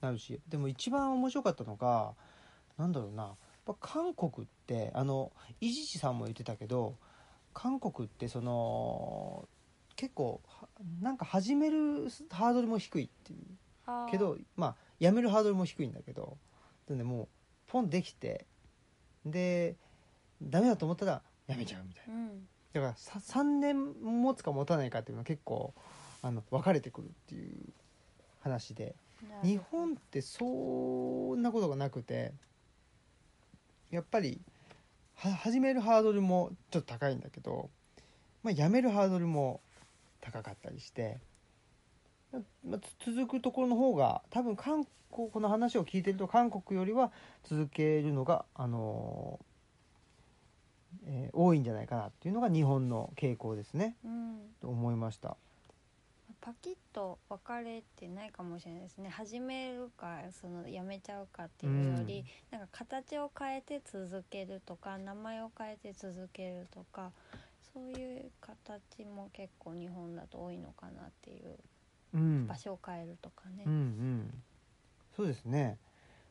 [0.00, 0.40] なるし。
[0.48, 2.14] でも一番面白かったのが
[2.76, 3.22] なんだろうな。
[3.22, 6.96] やっぱ韓国ってあの伊地知さんも言ってたけど
[7.54, 9.48] 韓国ってその
[9.98, 10.68] 結構は
[11.02, 13.40] なんか始めるハードルも低いっていう。
[14.10, 16.36] けどまあやめるハードルも低いんだけど
[16.86, 17.28] でねもう
[17.66, 18.44] ポンできて
[19.24, 19.76] で
[20.42, 22.14] ダメだと思ったらやめちゃうみたいな。
[22.14, 22.46] うん。
[22.74, 25.74] だからさ3年持つか持たないかっていうのは結構
[26.22, 27.52] あの分かれてくるっていう
[28.40, 28.94] 話で。
[29.42, 30.44] 日本ってそ
[31.36, 32.32] んなことがなくて
[33.90, 34.40] やっぱり
[35.16, 37.68] は始めるハードルもちょっと高いんだけど、
[38.44, 39.60] まあ、やめるハードルも
[40.30, 41.18] 高かったりして、
[42.32, 47.10] ままあつ続くところの方が多分韓国この話を聞いてると韓国よりは
[47.44, 49.40] 続けるのが、あの
[51.06, 53.96] えー多いんじゃないかなっていうのが日本の傾向ですね。
[54.04, 54.38] うん。
[54.60, 55.36] と思いました。
[56.40, 59.08] パキッと分かれてないかもしれないですね。
[59.08, 67.12] 始めるかそのやめちゃうかっていうより、なんか形を変えて続けるとか名前を変えて続けるとか
[67.72, 71.58] そういう形も結構日本だと多いのかなっていう
[72.14, 72.46] うん。
[72.46, 73.64] 場所を変えるとかね。
[73.66, 74.42] うんうん。
[75.16, 75.78] そうですね。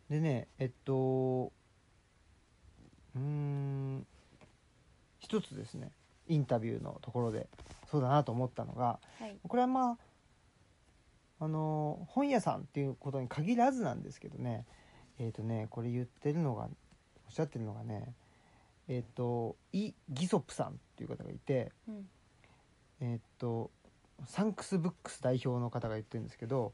[0.09, 1.51] でねえっと
[3.15, 4.07] うーん
[5.19, 5.91] 一つですね。
[6.27, 7.47] インタビューのところで
[7.89, 9.37] そうだなと思ったのがはい。
[9.47, 9.97] これはまあ
[11.39, 14.65] あの本屋さんっていうことに限らずなんですけどね。
[15.19, 16.69] えっ、とねこれ言ってるのがおっ
[17.33, 18.13] しゃってるのがね
[18.87, 22.07] えっ、とイ・ギソップさんっていう方がいてうん。
[22.99, 23.71] えっ、と
[24.25, 26.73] サンクスブックス代表の方が言ってるんですけど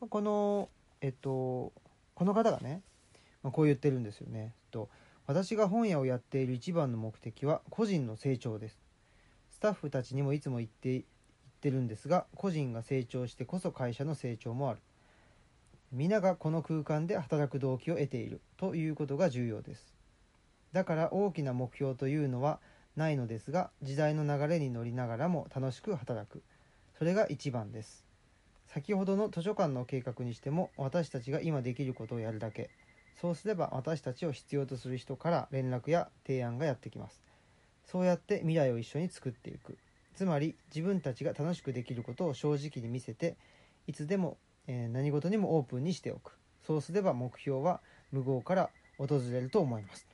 [0.00, 0.08] うん。
[0.08, 0.68] この
[1.00, 1.72] えっと
[2.14, 2.82] この方がね、
[3.42, 4.90] まあ、こう言ってるんですよね、と、
[5.26, 8.78] 私が本屋をやっている一番の目的は個人の成長です。
[9.50, 11.02] スタッフたちにもいつも言って言っ
[11.60, 14.80] てるんですが個人が成長してこそ会社の成長もある。
[15.92, 19.92] 皆がこの空間で働く動機を得ているということが重要です
[20.72, 22.60] だから大きな目標というのは
[22.96, 26.42] ないのですが時代の流れに乗りながらも楽しく働く。
[26.98, 28.04] それが一番です。
[28.66, 32.70] 先ほどの図書館の計画にしても私たちが今できることをやるだけ。
[33.20, 37.20] そうすれば私たちを必要とする人から連絡や提案がやってきます。
[37.84, 39.76] そうやって未来を一緒に作っていく。
[40.14, 43.36] つまり自分たちが楽しくできることを正直に見せて
[43.86, 46.38] いつでも、えー何事にもオープンにしておく。
[46.62, 47.80] そうすれば目標は
[48.12, 50.06] 無謀から訪れると思います。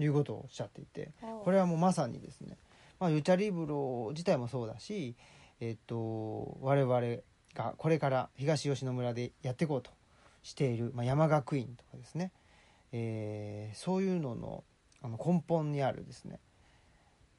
[0.00, 1.12] いうことをおっしゃっていて
[1.44, 2.56] これはもうまさにですね、
[2.98, 5.14] まあ、ルチャリブロ自体もそうだし、
[5.60, 7.00] えっと我々
[7.54, 9.90] がこれから東吉野村でやっていこうと
[10.42, 12.32] している、まあ、山学院とかですね、
[12.92, 14.64] えーそういうのの
[15.02, 16.40] あの根本にあるですね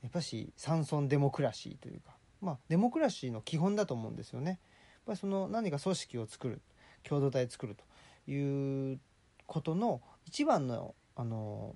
[0.01, 4.49] やっぱし山村デモクラシーというか、まあ、デモクラシーの基本だと思うんですよね。
[4.51, 4.59] やっ
[5.05, 6.61] ぱりその何か組織を作る
[7.03, 7.83] 共同体を作ると
[8.31, 8.99] いう
[9.45, 11.75] ことの一番のあの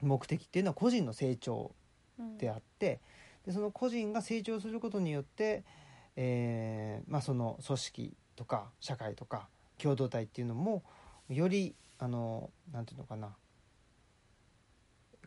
[0.00, 1.72] 目的っていうのは個人の成長
[2.18, 2.38] うん。
[2.38, 3.00] であって
[3.46, 5.64] でその個人が成長することによって、
[6.16, 10.82] えーまあ、その組織とか社会とか共同体っていうのも
[11.28, 13.34] よりあのなんていうのかな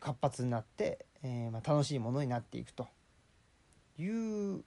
[0.00, 2.88] 活発になって、えーまあ、楽しいものになっていくと
[3.98, 4.64] いう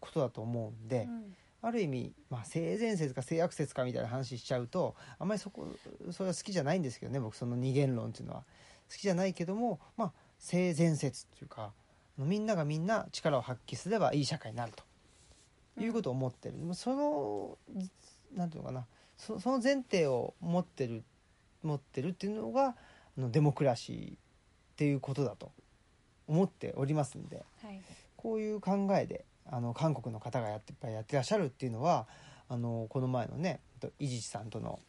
[0.00, 1.34] ことだと思うんで、うん。
[1.62, 5.66] ある意味、まあ、性善説か性悪説かみたいな話しちゃうとあんまりそこ
[6.12, 8.40] それは好きじゃないんですけどね僕その二元論っていうのは。
[8.40, 8.46] 好
[8.94, 11.72] きじゃないけども、まあ、性善説っていうか
[12.18, 14.84] みんながみんな力を発揮すればいい社会になると。
[15.78, 17.58] いうことを思ってる、でもその
[18.34, 18.86] なんていうのかな。
[19.16, 21.02] そその前提を持ってる
[21.62, 22.74] 持ってるっていうのがあ
[23.20, 24.18] のデモクラシーっ
[24.76, 25.52] ていうことだと
[26.26, 27.44] 思っておりますんで。
[27.62, 27.80] はい。
[28.16, 32.06] こういう考えであの韓国の方がやってやっぱりやってらっしゃるっていうのは
[32.48, 34.80] あのこの前のねと伊地知さんとの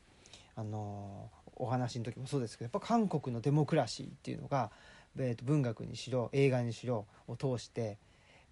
[0.55, 4.71] あのお話の時もそうですけどやっぱ韓国のデモクラシーっていうのが、
[5.17, 7.97] えーと文学にしろ映画にしろを通して、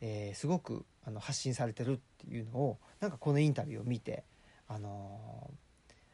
[0.01, 4.23] えーすごくあの発信されてるっていうのをなんかこのインタビューを見て
[4.67, 5.49] あの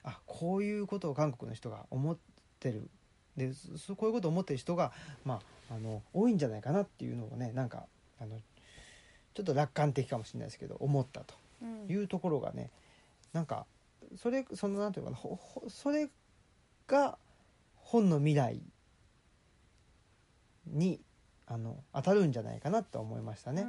[0.03, 2.17] あこういうことを韓国の人が思っ
[2.59, 2.89] てる。
[3.37, 4.91] でそこういうことを思ってる人が、
[5.23, 7.85] まあ、あの多いんじゃないかなっていうのをねなんか
[8.19, 8.37] あの
[9.33, 11.33] ちょっと楽観的かもしれないですけど思ったと
[11.87, 12.69] いうところがね
[13.31, 13.65] なんか
[14.21, 16.09] それそのなんていうかなほほそれ
[16.91, 17.17] が
[17.75, 18.61] 本の未来
[20.67, 20.99] に
[21.47, 23.65] あの当たるんじゃないかなと思いましたね。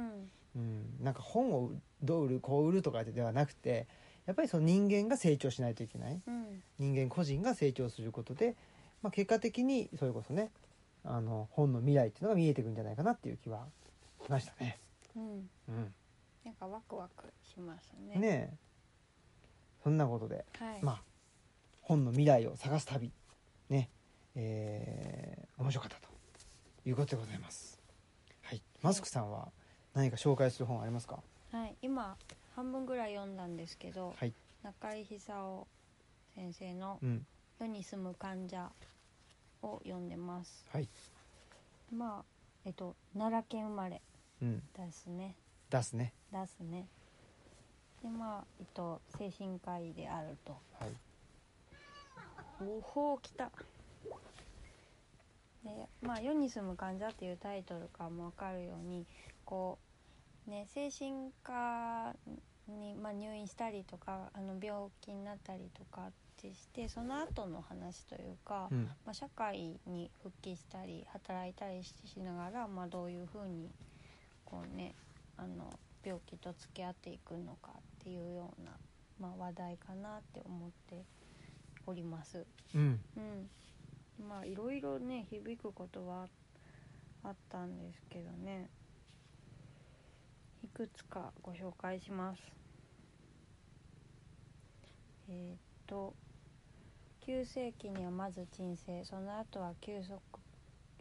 [0.55, 1.71] うん、なんか本を
[2.03, 3.87] どう売るこう売るとかではなくて
[4.27, 6.21] やっぱりその人間が成長しないといけない。
[6.27, 6.63] うんうん。
[6.77, 8.55] 人間個人が成長することで、
[9.01, 10.51] まあ、結果的にそれこそね
[11.03, 13.65] あの本の未来っていうのが見えてくるんじゃないかなっていう気は
[14.23, 14.79] しましたね。
[15.15, 15.23] うん。
[15.23, 15.93] うん。
[16.45, 18.19] なんかワクワクしますね。
[18.19, 18.57] ねえ。
[19.83, 20.79] そんなことで、はい。
[20.81, 21.12] まあ
[21.83, 23.11] 本の未来を探す旅。
[23.69, 23.89] ね。
[24.35, 26.09] えー面白かったと
[26.85, 27.79] いうことでございます。
[28.41, 29.51] はい、マスクさんは
[29.93, 31.21] 何か紹介する本ありますか？
[31.51, 31.75] はい。
[31.81, 32.17] 今
[32.55, 35.67] 半分ぐらい読んだんですけどはい、中井久夫
[36.35, 37.25] 先生のうん、
[37.61, 38.71] 「世に住む患者」
[39.61, 40.65] を読んでます。
[40.71, 40.89] はい、
[41.93, 42.25] まあ
[42.65, 44.01] えっと奈良県生まれ
[44.41, 45.35] うん、ですね。
[45.69, 46.13] 出すね。
[46.31, 46.87] ですね。
[48.01, 50.57] でまあえっと精神科医であると。
[50.79, 50.89] はい、
[52.63, 53.51] おほ来た。
[55.63, 59.05] でまあ「世に住む患者」っていうタイトルからも分かるように
[59.45, 59.77] こ
[60.47, 62.13] うね精神科
[62.67, 73.69] に、まあ、入院したりとかあの病気になったりとかってしてその後の話というか、うん、まあ、社会に復帰したり働いたりしながら、まあ、どういうふうに
[74.45, 74.95] こうね
[75.37, 78.71] あの病気と付き合っていくのかっていうような、
[79.19, 81.03] まあ、話題かなって思って
[81.85, 82.45] おります。
[82.75, 83.49] うん、うん、
[84.27, 86.27] まあいろいろね響くことは
[87.23, 88.69] あったんですけどね。
[90.63, 92.41] いくつかご紹介します。
[95.29, 96.13] えーっと
[97.25, 99.03] 9世紀にはまず鎮静。
[99.05, 100.19] その後は休息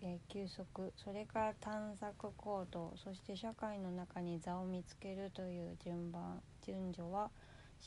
[0.03, 0.93] えー休息。
[0.97, 2.93] それから探索行動。
[2.97, 7.31] そして社会の中に座を見つけるという順番順序は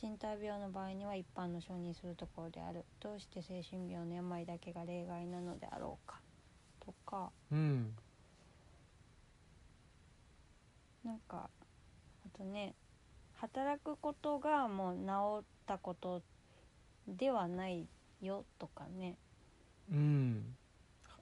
[0.00, 2.84] 身体病の場合には一般の承認するところである。
[3.00, 6.20] どうして精神病の病だけが例外なのであろうか。
[6.80, 7.32] とか。
[7.50, 7.94] うん、
[11.02, 11.48] なんか
[12.26, 12.74] あとね
[13.34, 16.22] 働くことがもう治ったこと
[17.08, 17.88] ではない
[18.20, 19.16] よとかね。
[19.90, 20.56] うん。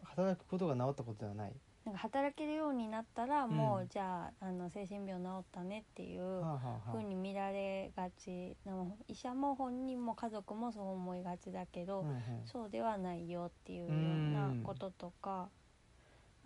[0.02, 1.52] 働くことが治ったことではない。
[1.84, 6.92] なんか働けるようになったらもう、うんじゃああの精神病治ったねっていうはあ、はあはあ。
[6.92, 8.72] 風に見られがちな
[9.08, 12.16] 医者も本人も家族もそう思いがちだけど、うんうん。
[12.46, 13.90] そうではないよっていうよう
[14.34, 15.48] なこととか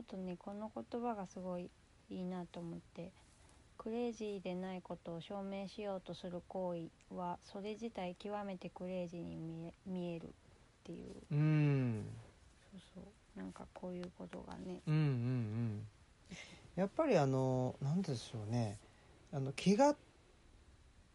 [0.00, 1.70] あとねこの言葉がすごい
[2.10, 3.10] いいなと思って
[3.76, 10.28] クレイジーでないことを証明しようとする行為はそれ自体極めてクレイジーに見え見えるっ
[10.84, 11.22] ていう。
[11.30, 12.04] うん。
[12.72, 13.04] そうそう
[13.38, 14.80] なんかこういうことがね。
[14.86, 15.86] うんうんうん。
[16.76, 18.78] やっぱりあのなんでしょうね。
[19.32, 19.96] あの怪我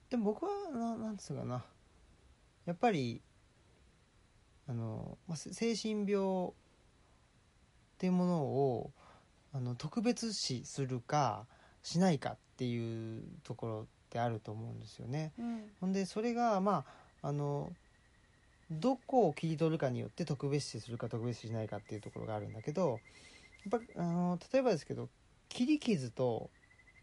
[0.09, 1.63] でも僕はななんつうかな。
[2.65, 3.21] やっぱり
[4.67, 6.51] あの、まあ、せ精神病っ
[7.97, 8.91] ていうものを
[9.53, 11.45] あの特別視するか
[11.83, 15.33] しないかっていうところっってあると思うんですよね。
[15.39, 15.63] うん。
[15.81, 16.85] ほんでそれがま
[17.23, 17.73] ああの
[18.79, 22.99] どこを切り取るかによって特別視するか特別視しないかっていうところがあるんだけど
[23.69, 25.09] やっぱあの例えばですけど
[25.49, 26.49] 切り傷と、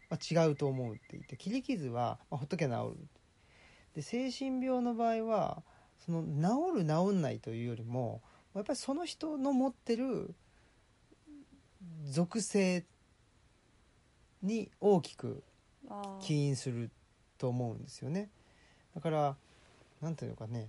[0.08, 3.08] まあ、違うと思うって言って切り傷は、まあ、ほっときゃ治る。
[3.94, 5.62] で精神病の場合は
[6.04, 8.22] その治る治んないというよりも
[8.54, 10.34] やっぱりその人の持ってる
[12.04, 12.84] 属性
[14.42, 15.42] に大きく
[16.20, 16.90] 起因する
[17.38, 18.30] と思うんですよね。
[18.94, 19.36] だから
[20.00, 20.68] なんていうのかね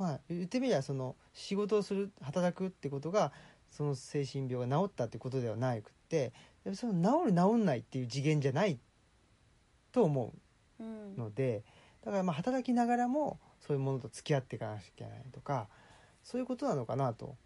[0.00, 3.32] まあ言ってみればその仕事をする働くってことが
[3.70, 6.32] その精神病が治ったってことではなくって
[6.72, 8.78] その治る治んないっていう次元じゃない
[9.92, 10.32] と思
[10.80, 11.14] うん。
[11.14, 11.62] うので
[12.02, 15.68] だからまあ働きながらもそういうものと付き合っていかなきゃいけないとか
[16.22, 17.36] そういうことなのかなと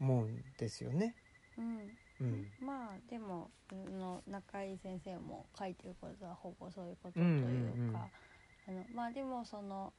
[0.00, 1.14] 思うんですよね。
[1.56, 1.90] うん。
[2.20, 7.96] うん、まあでもあの中井先生も書いてることはほぼそういうことというか、うんうんうん。
[7.96, 8.08] あ
[8.70, 9.92] のまあでもその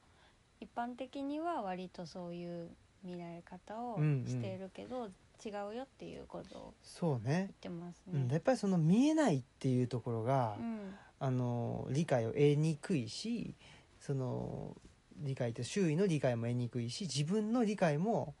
[0.64, 2.68] 一般的には割とそういう
[3.04, 5.08] 見られ方をうんうんしているけど、
[5.44, 8.40] 違うよっていうことをそうね言ってますうん、やねっ。
[8.40, 13.54] ぱりその見えないっていうところが、うんあの理解を得にくいし
[13.98, 14.76] その
[15.16, 18.34] 理解って周囲の理解も得にくいし自分の理解も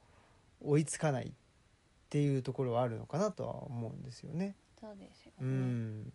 [0.60, 1.32] 追いつかないっ
[2.10, 4.54] ていうところはあるのかなとは思うんですよね。
[4.78, 5.32] そうですよね。
[5.40, 6.12] うん、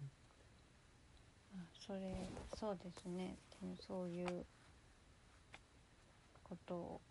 [1.55, 2.15] あそれ
[2.55, 3.35] そうですね。
[3.61, 4.45] でもそういう
[6.49, 7.01] ことを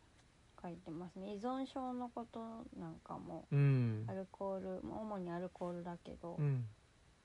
[0.60, 1.34] 書いてますね。
[1.34, 2.40] 依存症のこと
[2.78, 4.04] なんかもうん。
[4.08, 6.64] アルコール、まあ主にアルコールだけど、うん。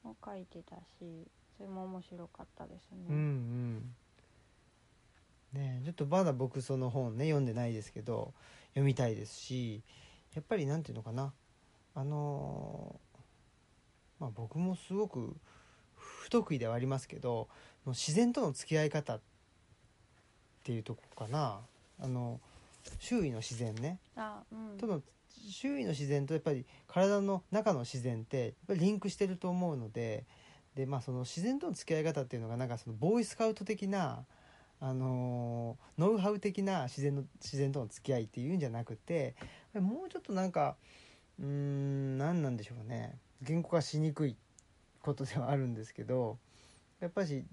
[0.03, 3.05] も書いてたし、それも面白かったですね。
[3.09, 3.95] うんうん。
[5.53, 8.33] ねえちょっとまだ僕その本ね読んでないですけど
[8.69, 9.83] 読みたいですし
[10.33, 11.31] やっぱりなんていうのかな。
[11.95, 12.99] あの
[14.19, 15.35] まあ僕もすごく
[15.95, 17.47] 不得意ではありますけど
[17.85, 19.21] 自然との付き合い方っ
[20.63, 21.59] ていうとこかな
[21.99, 22.39] あの
[22.99, 24.77] 周囲の自然ねあ、うん。
[24.77, 25.01] との
[25.49, 30.25] 周囲の自然とやっぱり体の中の自然ってやっぱりリンクしてると思うので
[30.75, 34.25] で、まあ、その自然との付き合い方っていうのがなんかそのボーイスカウト的な、
[34.79, 39.35] あのーノウハウ的な自然の自然との付き合いっていうんじゃなくて
[39.73, 40.75] もうちょっとなんか
[41.39, 44.35] うーん何なんでしょうね言語化しにくい
[45.01, 46.37] ことではあるんですけど
[46.99, 47.45] やっぱり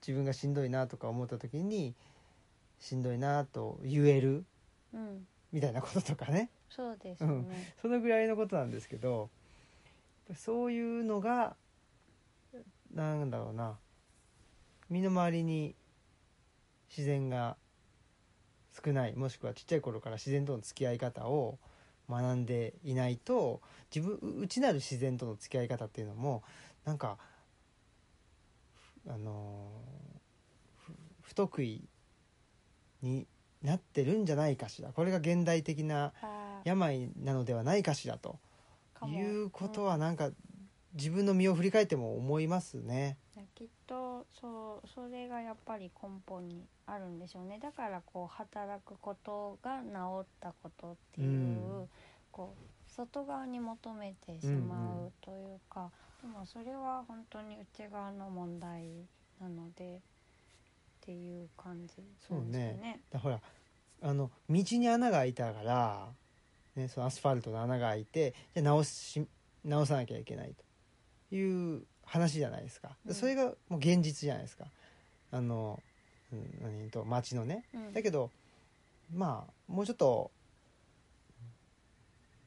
[0.00, 1.94] 自分がしんどいなとか思った時に
[2.80, 4.44] しんどいなと言える
[4.92, 5.26] うん。
[5.52, 7.74] みたいなこととかねそうですね。
[7.80, 9.30] そのぐらいのことなんですけど
[10.36, 11.56] そういうのが
[12.94, 13.76] なんだろうな
[14.90, 15.74] 身の回りに
[16.90, 17.56] 自然が
[18.84, 21.58] 少ないもしくはちっちゃい頃から自然との付き合い方を
[22.08, 23.60] 学んでいないと
[23.94, 26.42] 自分う内なる自然との付き合い方っていうのも
[26.84, 27.18] なんか
[29.06, 29.68] あの
[30.86, 31.82] ふ不得意
[33.02, 33.26] に
[33.62, 34.92] なってるんじゃないかしら。
[34.92, 36.12] これが現代的な
[36.64, 38.38] 病なのではないかしらと。
[39.06, 40.30] いうことはなんか
[40.94, 43.16] 自分の身を振り返っても思いますね。
[43.22, 47.58] うんきっとそうそれがやっぱり根本にあるんでしょうね。
[47.60, 51.30] だからこう働くことが治ったことっていう、う
[51.82, 51.88] ん。
[52.30, 55.90] こう外側に求めてしまうというか、
[56.22, 59.06] でもそれは本当に内側の問題
[59.40, 60.00] なので
[61.08, 63.00] っていう感じなんですよね。
[63.10, 63.40] だほら
[64.02, 66.08] あの道に穴が開いたから、
[66.76, 69.26] ね、そのアスファルトの穴が開いてじゃあ直し
[69.64, 70.54] 直さなきゃいけない
[71.30, 73.14] という話じゃないですか、うん。
[73.14, 74.66] それがもう現実じゃないですか。
[75.30, 75.80] あの、
[76.30, 77.64] うん、何と街のね。
[77.72, 77.92] うん。
[77.94, 78.30] だけど
[79.14, 80.30] まあもうちょっと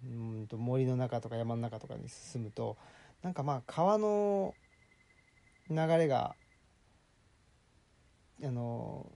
[0.06, 2.78] うんと森の中とか山の中とかに進むと
[3.24, 4.54] なんかまあ川の
[5.68, 6.36] 流れが
[8.44, 9.12] あの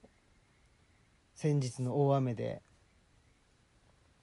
[1.35, 2.61] 先日の大雨で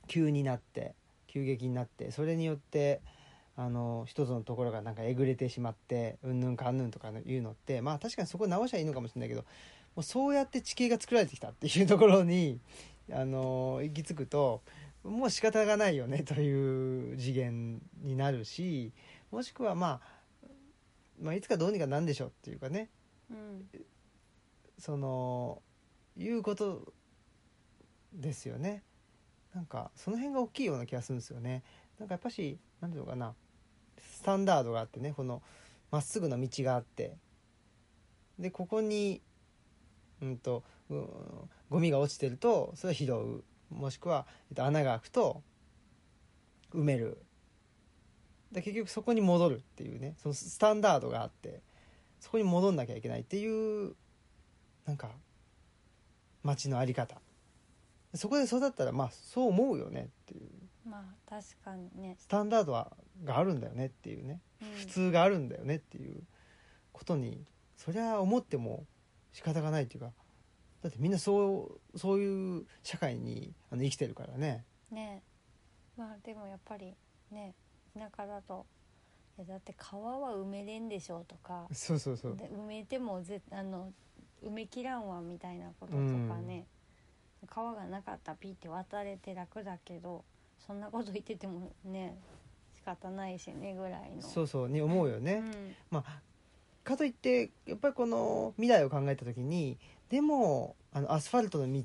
[0.09, 0.95] 急になって
[1.27, 3.01] 急激になってそれによって
[3.57, 9.43] あの一つのところがなんかえぐれてしまってうんぬんかんぬんとかいうのってまあ確かにそこ直しゃいいのかもしれないけど
[9.95, 12.61] もうそうやって地形が作られてきたっていうところに
[13.13, 14.63] あの行き着くと
[15.05, 18.93] もう仕方がないよねという次元になるし
[19.31, 20.47] もしくは、まあ、
[21.21, 22.91] まあいつかどうにかなんでしょうっていうかね。
[23.31, 23.67] うん。
[24.83, 25.63] その
[26.17, 26.93] いうこと
[28.13, 28.83] ですよね。
[29.55, 31.63] なんかその辺が大きいような気がするんですよね。
[32.01, 33.37] なんかやっぱし何ていうのかな。
[33.97, 35.13] スタンダードがあってね。
[35.13, 35.41] この
[35.93, 37.17] まっすぐな道があって。
[38.41, 39.23] でここに
[40.21, 41.09] うんとうん
[41.71, 43.45] ゴミが落ちてるとそれを拾う。
[43.73, 45.45] もしくは、えっと、穴が開くと
[46.75, 47.25] 埋める。
[48.51, 50.17] で結局そこに戻るっていうね。
[50.21, 51.61] そのスタンダードがあって
[52.19, 53.95] そこに戻んなきゃいけないっていう
[54.87, 55.11] なんか
[56.43, 57.21] 街のあり方。
[58.15, 60.51] そこで育ったらまあそう思うよねっていう。
[60.89, 62.93] まあ確かにね、スタンダードは
[63.25, 64.41] があるんだよねっていうね。
[64.61, 64.69] うん。
[64.79, 66.23] 普通があるんだよねっていう
[66.93, 67.45] ことに
[67.77, 68.85] そりゃ思っても
[69.33, 70.13] 仕方がないっていうか
[70.83, 74.65] だってみんなそうそういう社会にあの生きてるからね。
[74.91, 75.23] ね。
[75.97, 76.95] まあでもやっぱり
[77.31, 77.55] ね
[77.95, 78.67] 田舎だと
[79.39, 81.67] いやだって川は埋めれんでしょうとか。
[81.73, 82.37] そうそうそう。
[82.37, 83.93] で埋めてもぜあの
[84.45, 86.03] 埋めきらんわみたいなこととか
[86.47, 86.67] ね、
[87.49, 90.25] 川がなかったらピーって渡れて楽だけど
[90.67, 92.17] そんなこと言っててもね
[92.75, 94.23] 仕方ないしねぐらいの。
[94.23, 95.75] そうそうに思うよね、うん。
[95.91, 96.21] まあ
[96.85, 99.79] かといってやっぱりこの未来を考えた時に
[100.09, 101.83] でもあのアスファルトの道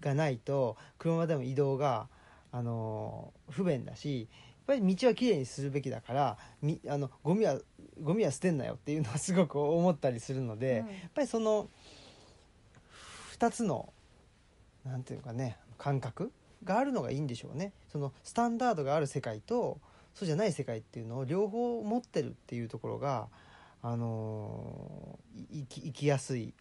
[0.00, 2.08] がないと車でも移動が
[2.52, 4.28] あの不便だし
[4.66, 7.58] ぱり道はきれいにするべきだからみあのゴミは
[8.02, 10.86] ゴミは捨てんなよっていうのはすごく思ったりするので、うん。
[10.88, 11.68] やっぱりその
[13.38, 13.92] 2つの
[14.84, 16.32] なんていうかね感覚
[16.64, 17.72] があるのがいいんでしょうね。
[17.92, 19.78] そのスタンダードがある世界と
[20.14, 23.28] そうじゃない世界っていうのを両方持ってるっていうところが、
[23.82, 26.54] あのーい生き生きやすい、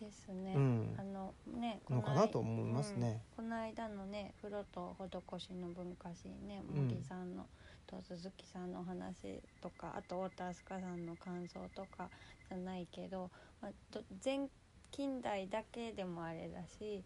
[0.00, 0.94] ですね、うん。
[0.98, 3.22] あのねのかなと思いますね。
[3.38, 3.44] うん。
[3.44, 6.88] この間のね風呂と施しの文化史ねうん。
[6.88, 7.46] 茂木さんの、
[7.86, 12.08] と鈴木さんのお話とかあと太田明日香さんの感想とか
[12.48, 13.30] じゃないけど、
[13.60, 14.48] まあ、ど前
[14.90, 17.04] 近代だけでもあれだし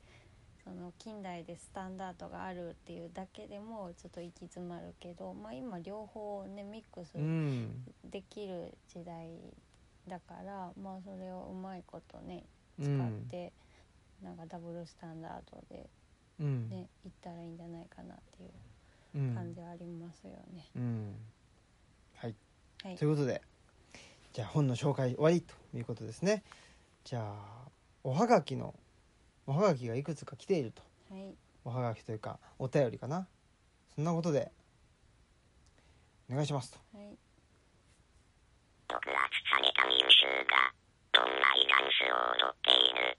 [0.64, 7.84] その近代でスタンダードがあるっていうだけでもちょっと行き詰まるけど、まあ、今両方ねミックスうん。
[8.04, 9.28] できる時代
[10.08, 12.44] だから、まあそれをうまいことね
[12.80, 13.08] 使うん。
[13.08, 13.52] って、
[14.22, 15.88] なんかダブルスタンダードで
[16.40, 16.68] うん。
[16.68, 18.50] ね行ったらいいんじゃないかなっていう
[19.18, 19.34] うん。
[19.34, 20.66] 感じはありますよね。
[20.76, 21.14] うん。
[22.16, 22.34] はい。
[22.82, 22.96] はい。
[22.96, 23.42] ということで
[24.32, 26.42] じゃあ本の紹介終わりということですね。
[27.04, 27.68] じゃあ
[28.02, 28.74] おはがきの
[29.46, 30.82] おはがきがいくつか来ていると。
[31.10, 31.34] はい。
[31.64, 33.28] おはがきというかお便りかな。
[33.94, 34.50] そんなことで
[36.30, 36.78] お願いしますと。
[36.96, 37.16] はい
[41.14, 41.30] どんな
[41.68, 43.18] ダンスを踊っている？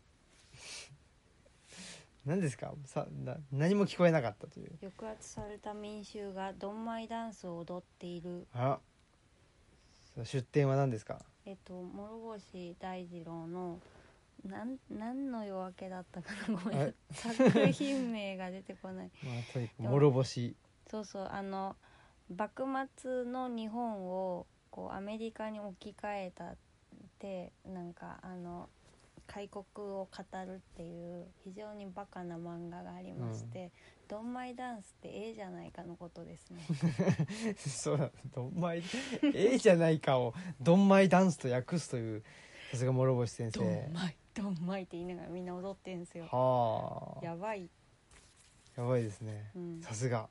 [2.26, 2.74] 何ですか？
[2.86, 4.72] さな何も聞こえなかったという。
[4.82, 8.48] 抑圧された民衆がドンマイダンスを踊っている？
[8.54, 8.80] あら。
[10.16, 11.20] さあ出典は何ですか？
[11.46, 12.20] えっと諸
[12.54, 13.80] 星大二郎の
[14.46, 16.60] なん何の夜明けだったかな？
[16.60, 19.12] ごめあん作品名が出てこない。
[19.24, 20.56] まあとにかく諸星。
[20.90, 21.76] そうそうあの
[22.36, 22.64] 幕
[22.98, 26.56] 末の日本をこうアメリカに置き換えた
[26.96, 28.70] ってなんかあの
[29.28, 33.72] 開国を語るっていう非常にバカな漫画がありまして
[34.08, 36.62] 「ドンマイダンスってええじゃないか」のことですね。
[37.58, 38.84] そうだどんまい
[39.24, 42.24] ええじゃないかをどんまいダンスと訳すという
[42.72, 46.26] さすが諸星先ド生ンマイドンマイって言いながらみんな踊ってんすよ。
[46.26, 47.26] はあ。
[47.26, 47.70] やばい、
[48.76, 49.52] やばいですね。
[49.56, 50.30] うん、さすが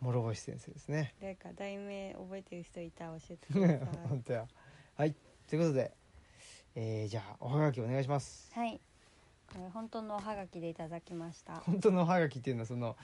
[0.00, 1.14] 諸星先生ですね。
[1.20, 3.78] 誰か題名覚えてる人いたら教えてください。
[4.08, 4.48] 本当や。
[4.96, 5.14] はい
[5.48, 5.92] ということで、
[6.74, 8.50] えーじゃあおはがきお願いします。
[8.54, 8.80] はい、
[9.52, 11.56] これ本当のおはがきでいただきました。
[11.56, 12.96] 本当のおはがきっていうのはその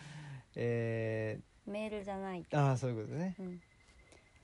[0.57, 2.45] えメールじゃない。
[2.51, 3.36] ー、ああそういうことね。
[3.38, 3.61] うん、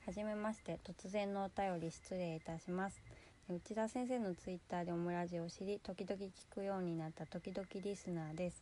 [0.05, 3.01] はじめまして突然のお便り失礼いたします。
[3.49, 8.61] 内田先生のツイッターでオムラジを知り時々聞くようになった時々リスナーです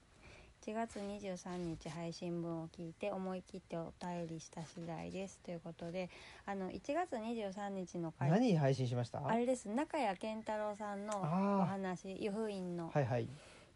[0.66, 5.40] 1月23日配信分を聞いて思い切ってお便りした次第です。
[5.46, 6.10] ということで
[6.48, 9.22] あの1月23日の回何配信しました？
[9.28, 9.70] あれです。
[9.70, 11.20] 中谷健太郎さんの
[11.62, 12.90] お話湯布院の。
[12.92, 13.30] はいはい。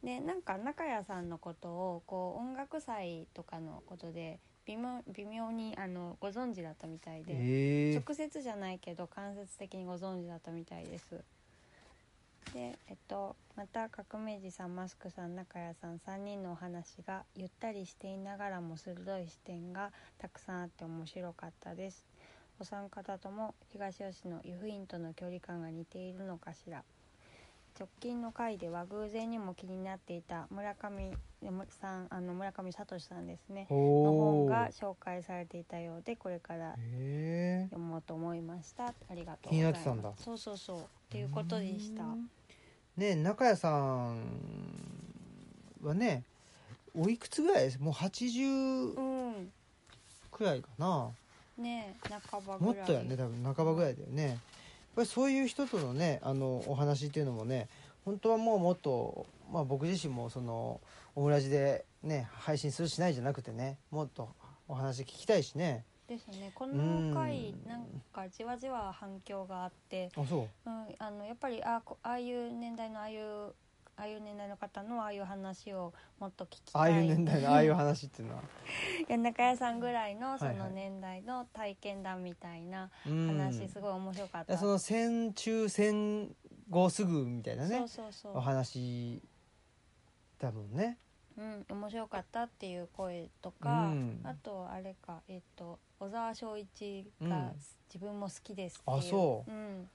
[0.04, 11.24] でなんか中谷さんのことをこう音楽祭とかのことで微妙微妙にあのご存知だったみたいで、えー、直接じゃないけど間接的にご存知だったみたいです
[12.54, 22.06] でえっとまた革命児さんマスクさん中谷さん3人のお話がゆったりしていながらも鋭い視点がたくさんあって面白かったです。
[22.60, 26.84] お三方とも東吉野湯布院との距離感が似ているのかしら。
[27.80, 31.14] 直近の回では偶然にも気になっていた村上
[31.80, 33.68] さんあの村上聡さんですね。
[33.70, 36.76] の本が紹介されていたようでこれから
[37.70, 38.88] 読もうと思いました。
[38.88, 39.80] ありがとうございます。
[39.80, 40.12] ってたんだ。
[40.18, 40.80] そうそうそう。
[40.80, 42.04] っていうことでした
[42.98, 43.70] ね中谷さ
[44.12, 44.18] ん
[45.84, 46.24] はね
[46.98, 47.80] おいくつぐらいです？
[47.80, 49.52] もう80うん。
[50.32, 51.10] くらいかな。
[51.58, 52.76] ねえ半ばぐらい。
[52.76, 53.54] もっとやね多分。
[53.56, 54.28] 半ばぐらいだよね。
[54.28, 54.38] やっ
[54.96, 57.68] ぱりそういう人とのねあのお話っていうのもね
[58.06, 60.82] 本当はもうもっと、まあ、僕自身もその
[61.16, 64.30] オムラジでね配信するしないじゃなくてねもっと
[64.68, 66.52] お話聞きたいしねですね。
[66.56, 67.12] こうん。
[67.12, 70.70] の回なんかじわじわ反響があって、あそう。
[70.70, 73.54] うん、あのやっぱりあこああいう年代のああいう
[73.96, 76.82] ああいう年代の方のああいう話をもっと聞きたい。
[76.82, 78.42] ああいう年代のああいう話っていうのは、
[79.08, 83.28] いや中谷さんぐらいのその年代の体験談みたいなうん。
[83.28, 86.36] 話すごい面白かった、その戦中戦
[86.70, 87.86] 後すぐみたいなね。
[88.34, 89.22] お話
[90.40, 90.98] だもんね。
[91.38, 94.22] うん、面白かったっていう声とか、うん。
[94.24, 97.30] あとあれかえっ、と小沢昭一うん。
[97.30, 97.52] が
[97.94, 99.52] 自分も好きですっていう、あそう。
[99.52, 99.90] うん、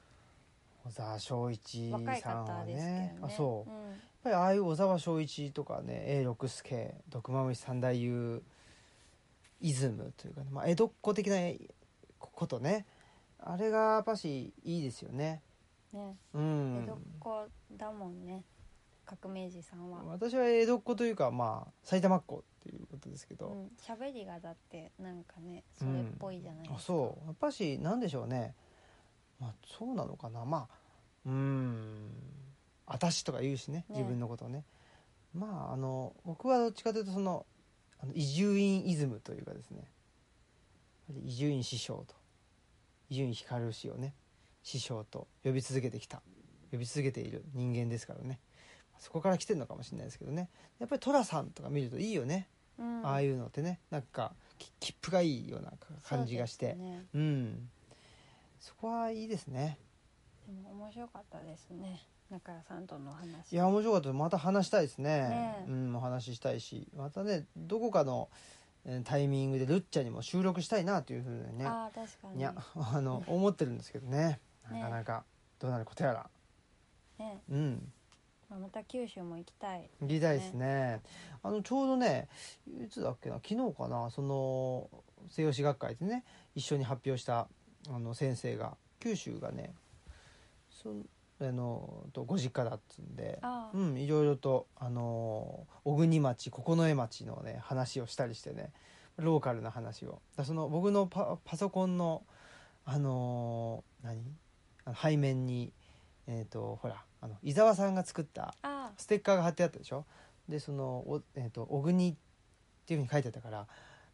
[0.84, 2.98] 小沢昭一さんは方ですけどね。
[2.98, 8.42] ねあそう、やっんぱりああいう小沢昭一とかね永六輔毒まむし三大優
[9.61, 11.36] イズムというかね、まあ、江戸っ子的な
[12.18, 12.84] ことね。
[13.38, 15.40] あれがやっぱしいいですよね。
[15.92, 16.16] ね。
[16.34, 16.82] うん。
[16.84, 18.42] 江戸っ子だもんね。
[19.07, 20.02] 革命児さんは。
[20.05, 27.26] 私は江戸っ子というかまあ埼玉っ子っていうことですけど、うん喋りがだってなんかねそれっぽいじゃないですか、あそう。
[27.26, 28.54] やっぱしなんでしょうね。
[29.38, 30.44] まあそうなのかな。
[30.46, 30.76] まあ
[31.26, 32.10] うーん
[32.86, 33.96] 「あたし」とか言うしねね。
[33.98, 34.64] 自分のことをね。
[35.34, 37.44] まああの僕はどっちかというとその
[37.98, 39.90] あの伊集院イズムというかですね。
[41.24, 42.14] 伊集院師匠と
[43.10, 44.14] 伊集院光氏をね。
[44.62, 46.22] 師匠と呼び続けてきた。
[46.72, 48.40] 呼び続けている人間ですからね。
[48.98, 50.48] そこから来てるのかもしれないですけどね。
[50.78, 52.48] やっぱり寅さんとか見るといいよね、
[52.78, 55.72] うん、ああいうのってねなんかき切符がいいような
[56.02, 56.74] 感じがして。
[56.74, 57.06] ね。
[57.14, 57.68] うん。
[58.60, 59.78] そこはいいですね。
[60.46, 62.00] でも面白かったですね。
[62.30, 63.52] 中谷さんとのお話。
[63.52, 65.28] いや面白かったまた話したいですね。
[65.28, 65.70] ねえ。
[65.70, 66.88] うんお話ししたいし。
[66.96, 68.28] またねどこかの
[68.84, 71.66] えータイミングでルッチャにも収録したいなというふうにね。
[71.66, 72.38] ああ確かに。
[72.38, 74.40] いやあの思ってるんですけどね。
[74.70, 75.24] なかなか
[75.58, 76.30] どうなることやら。
[77.18, 77.42] ね。
[77.50, 77.92] うん
[78.51, 79.88] まあまた九州も行きたい。
[80.01, 81.01] 行きたいですね。
[81.42, 82.28] あのちょうどね
[82.84, 84.88] いつだっけな昨日かなその
[85.28, 86.24] 西洋史学会でね
[86.55, 87.49] 一緒に発表した
[87.90, 89.74] あの先生が九州がね
[90.70, 90.95] そ
[91.40, 93.40] あのとご実家だっつんで
[93.74, 98.72] うんいろいろとあの小国町九重町のね話をしたりしてね
[99.16, 100.20] ローカルな話を。
[100.36, 102.22] だその僕のパパソコンの
[102.84, 104.22] あの何？
[104.84, 105.72] あの背面に
[106.26, 110.04] えっ、とほらあの伊沢さんが作ったあステッカーが貼ってあったでしょ？
[110.46, 112.14] でそのお、えー、と小国っ
[112.84, 113.66] ていうふうに書いてあったから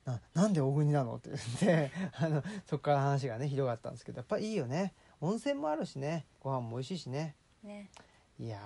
[0.05, 1.17] ななんで小国なの？
[1.17, 1.91] って言って
[2.21, 4.95] あのそこから話がね広がったんですけどやっぱいいよね。
[5.21, 6.25] 温泉もあるしね。
[6.39, 7.35] ご飯も美味しいしね。
[7.65, 7.91] あね。
[8.39, 8.61] いやー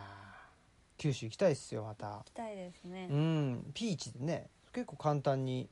[0.99, 2.18] 九州行きたいっすよまた。
[2.18, 3.70] 行きたいですね、うん。
[3.72, 5.70] ピーチでね結構簡単に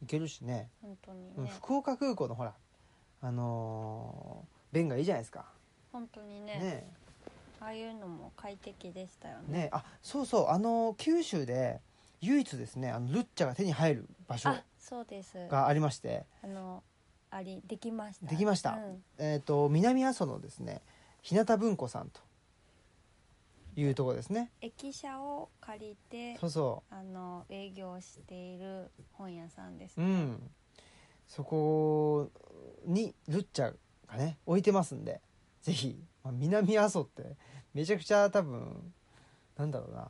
[0.00, 0.70] 行けるしね。
[0.82, 2.52] 本当にうんね福岡空港のほら
[3.20, 5.44] あのー便がいいじゃないですか。
[5.92, 6.58] 本当にね。
[6.58, 6.92] ね
[7.62, 9.58] ああいうのも快適でしたよね。
[9.60, 11.80] ねあそうそうあの九州で
[12.20, 15.46] 唯一ですねあのルッチャが手に入る場所あそうです。
[15.48, 16.26] がありまして。
[16.42, 16.82] あの
[17.30, 18.26] ありできました。
[18.26, 18.72] できました。
[18.72, 19.02] うん。
[19.18, 20.82] えー、と南阿蘇のですね
[21.22, 22.20] 日向文庫さんと
[23.76, 24.50] いうところですね。
[24.60, 30.00] 駅舎を借りてそうそあの営業している本屋さんです。
[30.00, 30.50] ううん。
[31.28, 32.28] そこ
[32.86, 33.72] にルッチャ
[34.08, 35.20] がね置いてますんで
[35.62, 37.36] ぜひ、まあ、南阿蘇って
[37.74, 38.92] めちゃくちゃ多分
[39.56, 40.08] なんだろうな。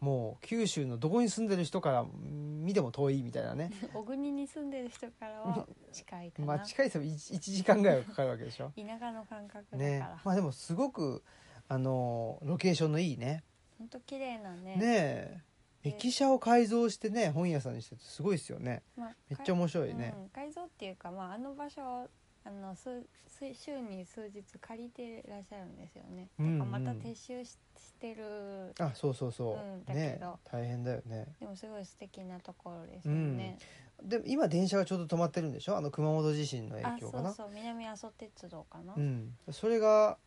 [0.00, 3.70] もう九州のどこに住んでる人から見ても遠いみたいなね。
[3.94, 8.72] 小国に住んでる人からは近いかな、 まあ近い人も 1, 時間ぐらいはかかるわけでしょ。
[8.76, 10.00] 田舎の感覚だから、ね。
[10.22, 11.24] まあでもすごく
[11.68, 13.42] あのロケーションのいいね。
[13.78, 14.76] 本当綺麗なね。
[14.76, 15.40] ねえ。
[15.82, 18.82] 駅舎を改造してね本屋さんにしててすごいですよね。
[18.96, 20.14] まあめっちゃ面白いね。
[20.16, 22.08] うん、改造っていうか、まあ、あの場所を
[22.46, 26.58] あの数数週に数日借りてらっしゃるんですよね、うんうん。
[26.58, 28.72] だからまた撤収ししてる。
[28.78, 31.26] あそうそうそう、うんだけねど大変だよね。
[31.40, 33.58] でもすごい素敵なところですよね、
[34.02, 35.76] でも今電車がちょうど止まってるんでしょ？
[35.76, 37.32] あの熊本地震のあ影響かな？
[37.32, 37.54] そうそう。
[37.54, 39.34] 南阿蘇鉄道かな、うん。
[39.50, 40.18] それが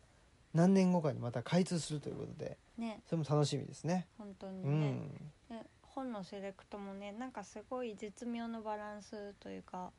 [0.53, 2.57] 何年後かにまた開通するということで。
[2.77, 3.01] ね。
[3.07, 4.07] それも楽しみですね。
[4.17, 5.01] 本当にうね、ん。
[5.49, 9.91] ね本のセレクトもねなんかすごい絶妙のバランスというか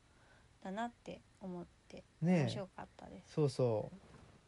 [0.62, 2.40] だなって思ってねえ。
[2.42, 3.90] 面白かったです、そうそ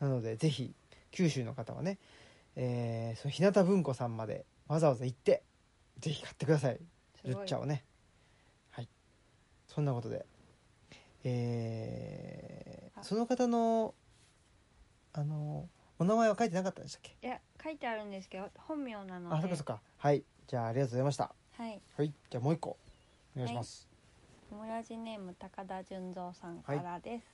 [0.01, 0.05] う。
[0.05, 0.75] なのでぜひ
[1.11, 1.99] 九州の方はね、
[2.57, 5.43] えー、その日向文庫さんまでわざわざ行って
[6.01, 6.81] ぜひ買ってください。
[7.25, 7.85] ルッチャをね。
[8.71, 8.89] はい。
[9.69, 10.27] そんなことで。
[11.25, 13.05] えーあ。
[13.05, 13.95] その方の
[15.13, 15.69] あの
[15.99, 17.17] お名前は書いてなかったんでしたっけ？
[17.27, 19.37] いや書いてあるんですけど本名なので。
[19.37, 19.81] あそっかそっか。
[19.99, 20.25] はい。
[20.47, 21.35] じゃあありがとうございました。
[21.57, 21.81] はい。
[21.97, 22.13] はい。
[22.31, 22.77] じゃあもう一個。
[23.35, 23.89] お願いします、
[24.53, 27.25] 村地ネーム高田純三さんからです、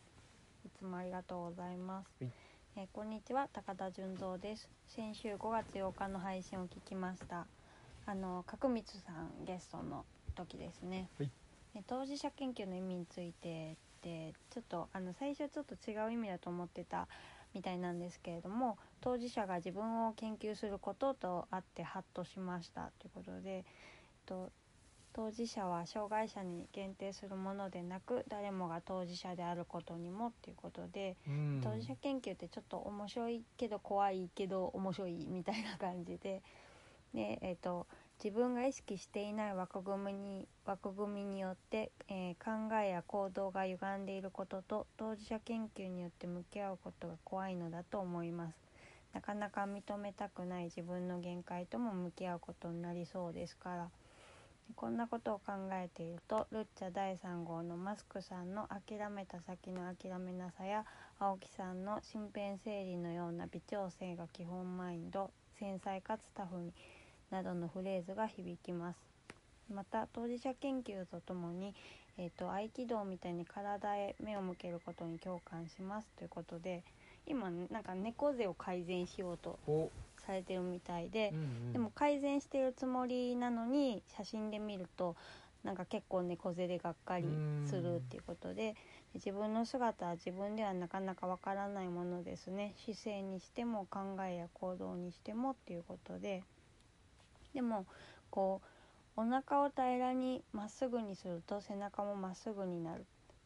[0.65, 2.33] い、つもありがとうございます、はい。
[2.77, 4.69] えーこんにちは高田純三です。
[4.87, 7.47] 先週5月8日の配信を聞きました。
[8.07, 10.05] あの角光さんゲストの
[10.37, 11.31] 時ですね、はい。
[11.75, 17.09] え当事者研究の意味についてでちょっとあの最初ちょっと違う意味だと思ってた
[17.53, 23.65] みたいなんですけれども当事者が自分を研究することとあってハッとしましたということで、えっ
[24.25, 24.51] と、
[25.13, 31.61] 当事者は障害者に限定するものでなく誰もが当事者であることにもっていうことでうん。
[31.63, 36.43] 当事者研究ってちょっと面白いけど怖いけど面白いみたいな感じで
[37.15, 37.87] で、えっと
[38.23, 48.69] 自分が意識していない枠組みに枠組みによって、えー考えや行動が歪んでいることと当事者研究によって向き合うことが怖いのだと思います。
[49.15, 53.89] なかなか認めたくない自分の限界とも向き合うことになりそうですから
[54.77, 60.85] こんなことを考えているとルッチャ第3号のマスクさんの諦めた先の諦めなさや
[61.19, 66.73] 青木さんの身辺整理のような微調整が基本マインド繊細かつタフに
[67.31, 68.99] などのフレーズが響きます。
[69.73, 71.75] また当事者研究とともに、
[72.17, 76.83] えー、と合気道みたいに体へ目を向けることに共感しますということで
[77.29, 79.91] 今なんか猫背を改善しようとお。
[80.27, 81.73] されてるみたいでう、んうん。
[81.73, 85.17] でも改善してるつもりなのに写真で見ると
[85.65, 87.25] なんか結構猫背でがっかり
[87.67, 88.75] するっていうことで
[89.15, 92.75] 自分の姿は自分ではなかなかわからないものですね。
[92.85, 96.43] 姿勢にしても考えや行動にしてもっていうことで。
[97.55, 97.87] でも
[98.31, 98.61] こ
[99.17, 103.05] うお腹を平らにまっすぐにすると背中もまっすぐになる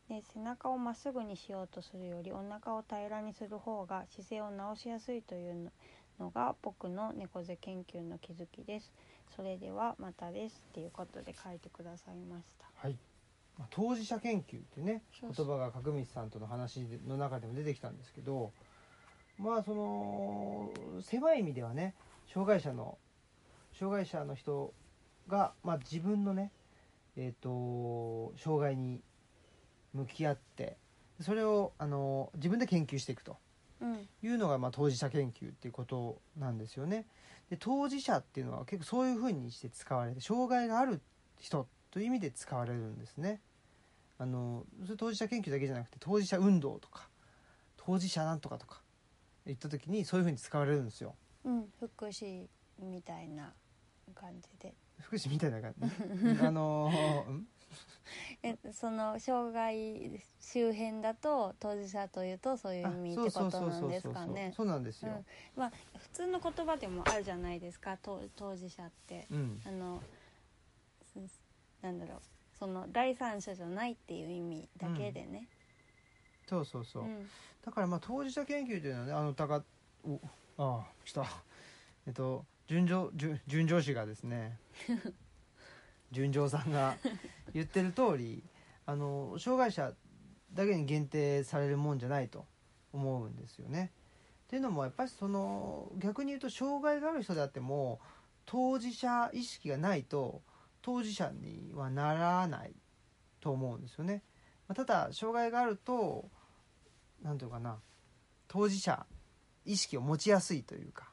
[0.08, 5.72] で背中をまっすぐにしようとするよりお腹を平らにする方が姿勢を直しやすいという
[6.18, 8.92] のが僕の猫背研究の気づきです。
[9.34, 12.66] それではまたですっていうことで書いてくださいました。
[12.74, 12.98] はい。
[13.58, 18.52] まあ当事者研究ってね言葉が角道さんとの話の中でも出てきたんですけど
[19.38, 20.70] まあその
[21.02, 21.94] 狭い意味ではね
[22.32, 22.98] 障害者の
[23.78, 24.72] 障害者の人
[25.28, 26.50] が、まあ、自分のね
[27.16, 29.02] えっ、と障害に
[29.94, 30.76] 向き合って
[31.20, 33.36] それをあの自分で研究していくと
[33.80, 37.06] うんいうのが、まあ、当事者研究っていうことなんですよね。
[37.50, 41.00] で当事者っていうのは結構そういうふうにして使われて障害がある
[41.38, 43.40] 人という意味で使われるんですね。
[44.18, 47.08] あのそれ当事者研究だけじゃなくて当事者運動とか
[47.76, 48.80] 当事者なんとかとか
[49.44, 51.16] 言った時にそういうふうに使われるんですよ。
[51.44, 52.46] うん福祉
[52.78, 53.52] みたいな
[54.14, 56.38] 感じで福祉みたいな感じ？
[56.46, 56.90] あの
[58.72, 64.52] その障害周辺だと当事者というとそういう意味あってことなんですかね。
[64.56, 65.24] そうなんですよ。
[65.56, 69.26] まあ普通の言葉でもあるじゃないですか当当事者って。
[69.30, 70.02] うん、あの
[71.04, 71.40] す
[71.80, 72.20] なんだろう。
[72.58, 75.48] その第三者じゃないっていう意味だけでね、
[76.46, 77.04] そうそうそう。
[77.04, 77.06] う。
[77.06, 77.28] ん。
[77.64, 79.64] だからまあ当事者研究というのはねあの高
[80.04, 80.20] お
[80.58, 81.24] ああ来た。
[82.06, 84.58] えっと純情純純情氏がですね
[86.12, 86.96] 純情さんが
[87.52, 88.44] 言ってる通り
[88.86, 89.92] あの障害者
[90.52, 92.46] だけに限定されるもんじゃないと
[92.92, 93.92] 思うんですよね。
[94.44, 98.00] っていうのもやっぱりその逆に言うと障害がある人であっても
[98.44, 100.42] 当事者意識がないと
[100.82, 102.74] 当事者にはならない
[103.40, 104.22] と思うんですよね。
[104.68, 106.30] まあただ障害があると
[107.22, 107.80] なんていうのかな
[108.48, 109.06] 当事者
[109.64, 111.11] 意識を持ちやすいというか、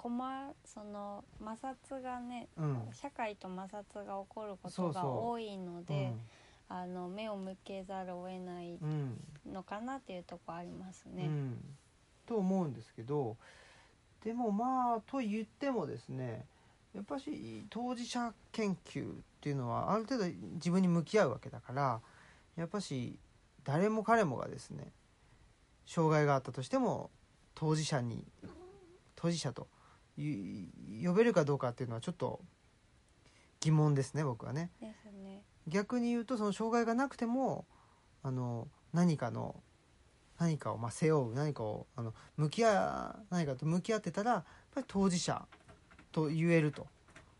[0.00, 2.88] 困その摩擦がねうん。
[2.94, 6.14] 社会と摩擦が起こることが多いので
[6.70, 8.78] あの目を向けざるを得ない
[9.52, 11.26] のかなっていうところありますね。
[11.26, 11.58] うん、
[12.24, 13.36] と思うんですけど
[14.24, 16.46] でもまあと言ってもですね
[16.94, 20.24] やっぱし当事者研究っていうのはある程度
[20.54, 22.00] 自分に向き合うわけだから
[22.56, 23.18] やっぱし
[23.64, 24.92] 誰も彼もがですね
[25.84, 27.10] 障害があったとしても
[27.54, 28.24] 当事者に
[29.14, 29.66] 当事者とい
[31.04, 32.40] 呼べるかどうかっていうのはちょっと
[33.60, 34.70] 疑問ですね僕はね。
[34.80, 35.42] ですね。
[35.66, 37.66] 逆に言うとその障害がなくても
[38.22, 39.62] あの何かの
[40.38, 44.44] 何かをまあ背負う何かをあの向き合何かと向き合ってたらやっ
[44.74, 45.46] ぱり当事者
[46.12, 46.86] と言えると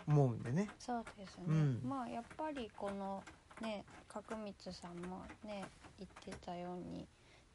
[0.07, 0.69] 思うんでね。
[0.79, 1.45] そうですね。
[1.49, 3.23] うんまあやっぱりこの
[3.61, 5.65] ね角光さんもね
[5.99, 7.07] 言ってたように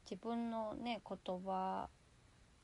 [0.08, 1.88] 自分のね言葉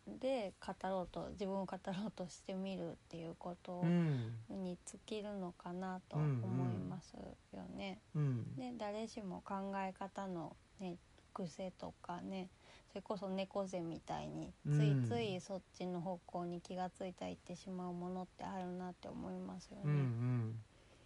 [0.07, 4.35] で語ろうと自分を語ろうとしてみるっていうことうん。
[4.51, 7.15] に尽きるのかなと思います
[7.55, 8.01] よね。
[8.15, 8.47] うん。
[8.57, 10.97] ね誰しも考え方のね
[11.33, 12.49] 癖とかね
[12.91, 19.83] それこそ猫背みたいについついそっちの方向に気がついたいってしまうものってあるなって思いますよね。
[19.85, 19.91] うん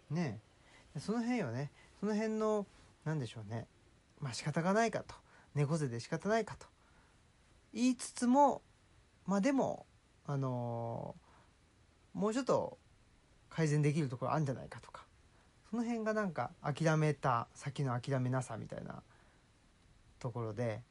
[0.09, 0.15] うん。
[0.15, 0.39] ね。
[0.95, 1.71] えその辺よね。
[1.99, 2.65] その辺の
[3.05, 3.67] なんでしょうね。
[4.19, 5.15] まあ仕方がないかと。
[5.55, 6.67] 猫背で仕方ないかと。
[7.73, 8.61] 言いつつも
[9.27, 9.85] まあでも
[10.25, 11.27] あのー
[12.17, 12.79] もうちょっと
[13.47, 15.05] 改善できるところあるんじゃないかとか
[15.69, 19.03] その辺がなんか諦めた先の諦めなさみたいな
[20.19, 20.81] ところで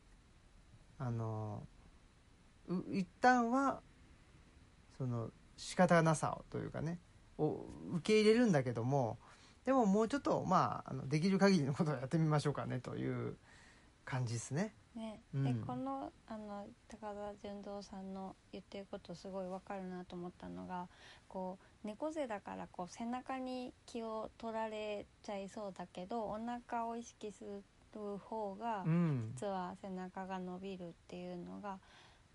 [0.99, 1.67] あの
[2.69, 3.81] う一旦は
[4.97, 7.01] その仕方なさというかね
[7.39, 9.19] を受け入れるんだけども
[9.65, 13.37] でももうちょっとまああのできる限りのことをやってみましょうかねという
[14.05, 14.73] 感じですね。
[14.97, 15.45] ね、うん。
[15.45, 20.89] でこのあの高田純三さんの言ってることすごいわかるなと思ったのが
[21.29, 27.63] こう猫背だからこう背中に気を取られちゃいそうだけどお腹を意識する
[28.19, 31.79] 方がうん、実は背中が伸びるっていうのが、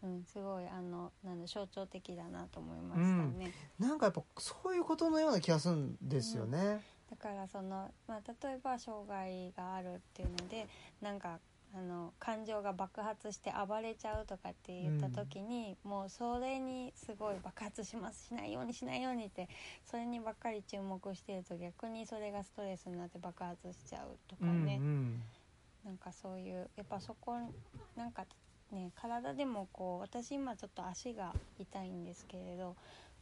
[0.04, 3.06] うん、すごいあのなんだ象徴的だなと思いました
[3.38, 3.54] ね。
[3.78, 6.82] なんかやっぱそういうことのような気がするんですよね。
[7.12, 10.68] だからその、まあ、例えば障害があるっていうので
[11.02, 11.40] なんか
[11.74, 19.48] あの感情が爆発して暴れちゃうとかって言った時に、もうそれにすごい爆発しますしないようにしないようにって
[19.86, 25.22] それにばっかり注目してると逆にそれがストレスになって爆発しちゃうとかね、うん。
[25.86, 27.36] なんかそういうやっぱそこ
[27.96, 28.26] なんか
[28.72, 32.76] ね体でもこう私今ちょっと足が痛いんですけれど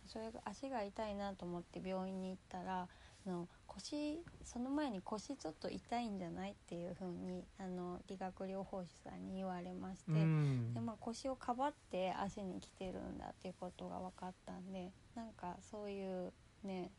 [0.07, 2.87] それが足が痛いなと思って病院に行ったら
[3.25, 10.17] あの腰その前に腰ちょっと痛いんじゃないっていう風にあの理学療法士さんに言われまして、うん。
[10.17, 16.31] うんでまあ、腰をかばって足に来てるんだっていうことが分かったんでなんかそういう
[16.63, 16.91] ね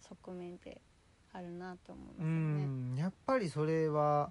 [0.00, 0.80] 側面で
[1.32, 2.26] あるなと思いますね。
[2.66, 2.96] ん。
[2.96, 4.30] やっぱりそれは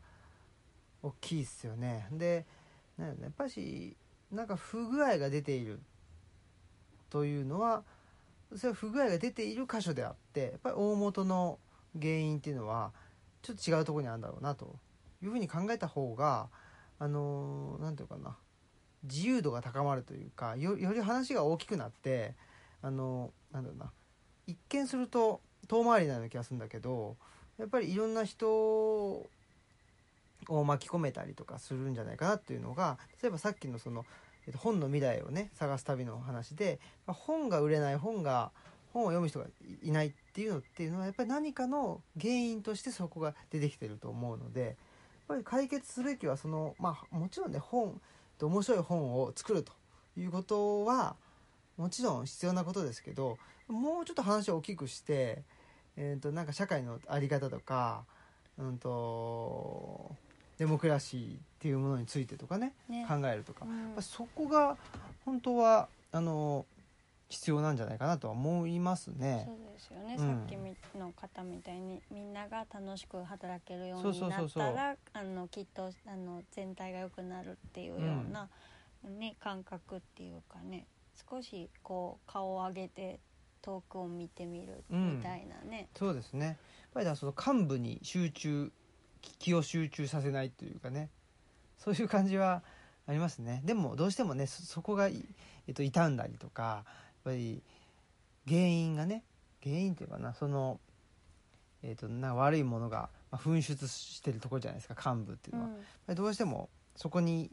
[1.01, 2.07] 大きいっすよね。
[2.11, 2.45] で
[2.99, 3.95] やっぱし
[4.31, 5.79] なんか不具合が出ている
[7.09, 7.83] というのは
[8.55, 11.59] それは不具合が出ている箇所であってやっぱり大元の
[11.99, 12.91] 原因っていうのは
[13.41, 14.75] ちょっと違うところにあるんだろうなと
[15.23, 16.47] いうふうに考えた方が
[16.99, 18.37] あのなんていうかな
[19.03, 22.35] 自由度が高まるというかより話が大きくなって
[22.81, 23.91] あのなんだろうな
[24.47, 27.15] 一見すると遠回りなような気がするんだけど
[27.57, 29.29] やっぱりいろんな人を
[30.47, 34.05] 巻き込めたりとかするんじゃないかなっていうのが例えばさっきのその、
[34.51, 38.51] っと、本の未来をね探す旅の話でま本が売れない本が
[38.93, 39.45] 本を読む人が
[39.81, 44.75] いないっていうのっていうのはやっぱり何かの原因としてそこが出てきてると思うのでやっ
[45.27, 47.99] ぱり解決すべきはそのまあもちろんね本
[48.41, 49.71] 面白い本を作ると
[50.17, 51.15] いうことは
[51.77, 53.37] もちろん必要なことですけど
[53.67, 55.43] もうちょっと話を大きくして、
[55.95, 58.03] えー、となんか社会の在り方とか、
[58.57, 60.15] うん、と
[60.61, 63.03] デモクラシーっていうものについてとかねね。
[63.09, 64.03] 考えるとか、うん。
[64.03, 64.77] そこが
[65.25, 66.67] 本当はあの
[67.29, 69.45] 必要なんじゃないかなとは思いますね。
[69.47, 69.57] そう。
[69.73, 70.37] ですよね、うん。
[70.37, 74.95] さっきみの方みたいにみんなが楽しく働けるようになったら
[75.49, 78.47] きっとあの全体が良くなるっていうような、
[79.03, 80.85] ね、感覚っていうかね
[81.27, 83.19] 少しこう顔を上げて
[83.63, 86.45] 遠くを見てみるみたいなね、そうですね。
[86.45, 86.57] やっ
[86.93, 88.71] ぱりその幹部に集中
[89.21, 91.09] 気気を集中させないというかね。
[91.77, 92.61] そういう感じは
[93.07, 93.61] ありますね。
[93.65, 95.25] でもどうしてもねそそこがい、
[95.67, 96.85] えっと、傷んだりとかやっ
[97.23, 97.63] ぱり
[98.47, 99.23] 原因がね
[99.63, 100.79] 原因っていうかなその、
[101.83, 107.49] えっと、なんか悪いものがまあ噴出してるところじゃないですか幹部っていうのは、やっぱりどうしてもそこに、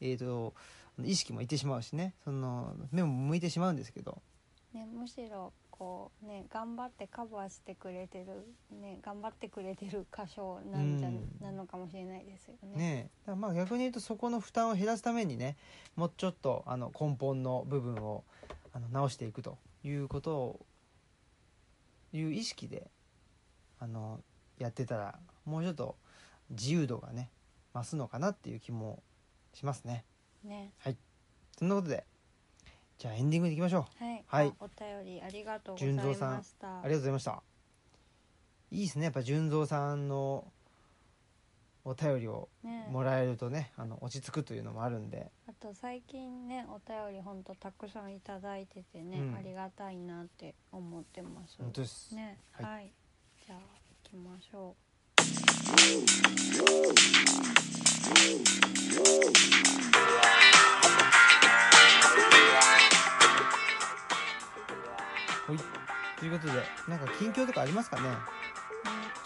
[0.00, 0.54] えっと
[1.02, 4.22] 意識もいってしまうしねその目も向いてしまうんですけど。
[4.72, 8.26] ね、むしろこうね頑張ってカバーしてくれてる
[8.80, 12.76] ね頑張ってくれてる箇所なんじゃ、うんなのかもしれないですよね。
[12.76, 15.56] ねえだからまあ逆に言うとそこの負担を減らすためにね
[15.96, 18.22] もうちょっとあの根本の部分を
[18.72, 20.66] あの直していくということを
[22.12, 22.88] いう意識で
[23.80, 24.20] あの
[24.58, 25.96] やってたらもうちょっと
[26.50, 27.30] 自由度がね
[27.74, 29.02] 増すのかなっていう気も
[29.52, 30.04] しますね。
[30.44, 30.70] ね
[31.58, 32.04] そんなことで
[32.98, 34.04] じゃあエンディングに行きましょう。
[34.04, 36.68] はい、はいあお便りありがとうございま純三さした。
[36.68, 37.42] ありがとうございました。
[38.70, 40.44] いいですねやっぱ純三さんの
[41.84, 45.30] お便りをねもらえるとねあの落ち着くというのもあるんで。
[45.46, 51.56] あと最近ねお便りほんとたくさんいただいててね、うんありがたいなって思ってます。
[51.58, 52.14] 本当です。
[52.14, 52.92] ねはいはい、
[53.46, 53.58] じゃあ
[54.04, 54.74] 行きましょ
[65.46, 65.58] はい。
[66.18, 68.08] ということで、なんか近況とかありますかね？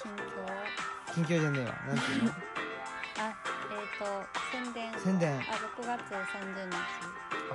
[0.02, 1.74] 近況近況じゃねえわ。
[1.86, 2.30] なんていうの？
[3.18, 3.34] あ
[3.70, 4.04] えっ、と
[4.52, 6.76] 宣伝宣伝あ6月30日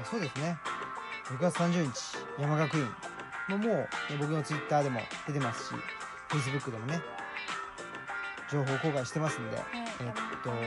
[0.02, 0.58] あ、そうですね。
[1.26, 2.86] 6月30日、山学院。
[3.50, 3.88] もうもう、ね
[4.20, 5.76] 僕のツイッターでも出てますし、
[6.30, 7.02] Facebook でもね、
[8.50, 9.66] 情報公開してますんで、はい、
[10.00, 10.60] えっと山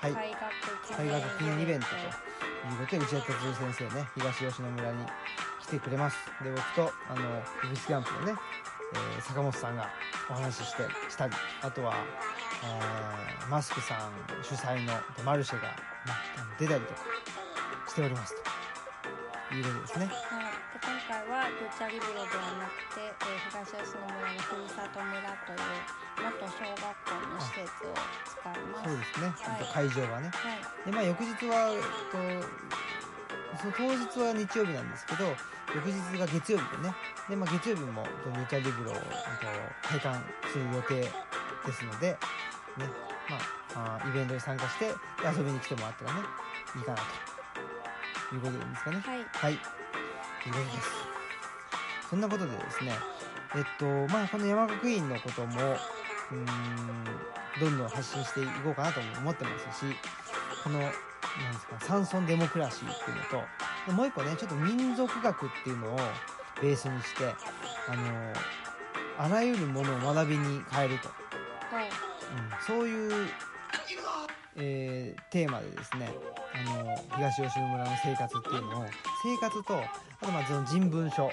[0.00, 5.10] はい学院開開学学記念イベントということで、内田哲郎先生ね、東吉野村に来
[5.72, 6.16] てくれます。
[6.42, 8.34] で、僕と、あの、ビブスキャンプのね、
[8.94, 9.88] えー坂本さんが
[10.28, 11.94] お話しして、したり、あとは、
[12.64, 14.12] えーマスクさん
[14.42, 14.92] 主催の
[15.24, 15.74] マルシェが、ね、
[16.58, 17.00] 出たりとか
[17.88, 18.52] しておりますと。
[19.52, 20.08] いうことですね。
[20.08, 22.24] 今回はルチャリブロでは
[22.56, 25.60] なくて、えー東吉野村のふるさと村という
[26.16, 27.92] 元小学校の施設を
[28.24, 28.88] 使います。
[28.88, 29.88] そうですね、はい。
[29.88, 30.30] 会場はね。
[30.32, 30.48] は
[30.88, 31.68] い、でまあ翌日は、
[32.12, 32.16] と、
[33.58, 35.36] その当日は日曜日なんですけど
[35.74, 36.94] 翌日が月曜日でね。
[37.28, 40.18] で、まあ、月曜日もえっとルチャリブロをえっと開館
[40.52, 42.18] する予定ですので、ね。
[43.30, 43.36] ま
[43.74, 44.92] あ、あーイベントに参加してで
[45.24, 46.20] 遊びに来てもらったらね
[46.76, 46.98] いいかな
[48.28, 48.96] ということでいいんですかね。
[48.98, 49.58] はい、はい。
[50.42, 51.12] ということです。
[52.10, 52.92] そんなことでですね
[53.56, 56.46] えっとまあこの山学院のこともうーん
[57.58, 59.96] どんどん発信していこうかなとも思ってますし
[60.62, 60.94] このなんで
[61.58, 65.96] すか山村デモクラシーっていうのとでもう一個ねちょっと民族学っていうのを
[66.60, 67.24] ベースにして
[67.88, 68.32] あの
[69.18, 71.08] あらゆるものを学びに変えると、
[71.74, 73.28] はい、うん、そういう、
[74.56, 76.12] えーテーマでですね
[76.54, 78.84] あの東吉野村の生活っていうのを
[79.24, 81.30] 生活とあとまあその人文書あの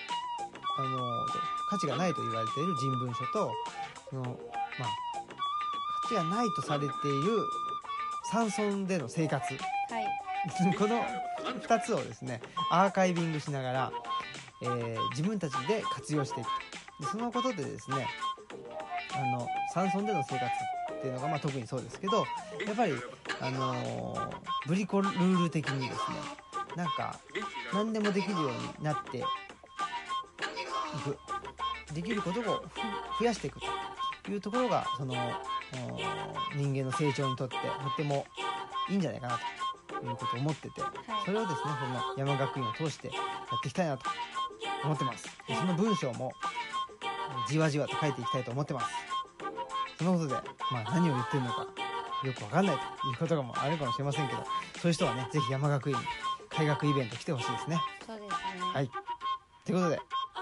[1.70, 3.52] 価値がないと言われている人文書と
[4.10, 4.36] その、まあ、
[6.04, 7.44] 価値がないとされている
[8.32, 9.54] 山村での生活。
[9.54, 9.60] は
[10.00, 10.08] い、
[10.78, 11.04] この
[11.54, 12.42] 2つをですね
[12.72, 13.92] アーカイビングしながら、
[14.62, 16.48] えー自分たちで活用していく。
[17.02, 18.08] でそのことでですね
[19.14, 20.46] あの山村での生活
[20.94, 22.18] っていうのが、まあ、特にそうですけど
[22.66, 22.94] やっぱり、
[23.42, 24.30] あのー
[24.68, 26.18] ブリコルール的にですね
[26.76, 27.20] なんか
[27.74, 29.22] 何でもできるようになってい
[31.04, 31.18] く。
[31.94, 32.44] できることを
[33.20, 33.60] 増やしていく
[34.24, 35.16] というところがその
[36.56, 38.26] 人間の成長にとってとっても
[38.90, 39.59] いいんじゃないかなと。
[40.06, 40.92] いうことを思っててはい。
[41.26, 43.14] それをですねこの山学院を通してや
[43.58, 44.10] っていきたいなと
[44.84, 45.26] 思ってます。
[45.48, 46.32] でその文章も
[47.04, 48.88] えーじわじわと書いていきたいと思ってます。
[49.98, 50.34] そのことで、
[50.72, 51.68] まあ、何を言ってるのか
[52.24, 54.44] よくわかんないということもあるかもしれませんけど
[54.82, 55.96] そういう人はねぜひ山学院
[56.50, 57.80] 開学イベント来てほしいですね。
[58.06, 58.32] そうですね。
[58.74, 58.90] はい。
[59.66, 60.00] ということで、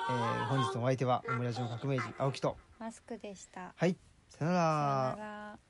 [0.10, 2.56] えー本日のお相手はオムラジオ革命児青木と。
[2.80, 3.74] マスクでした。
[3.76, 3.98] はい。
[4.30, 5.67] さよなら。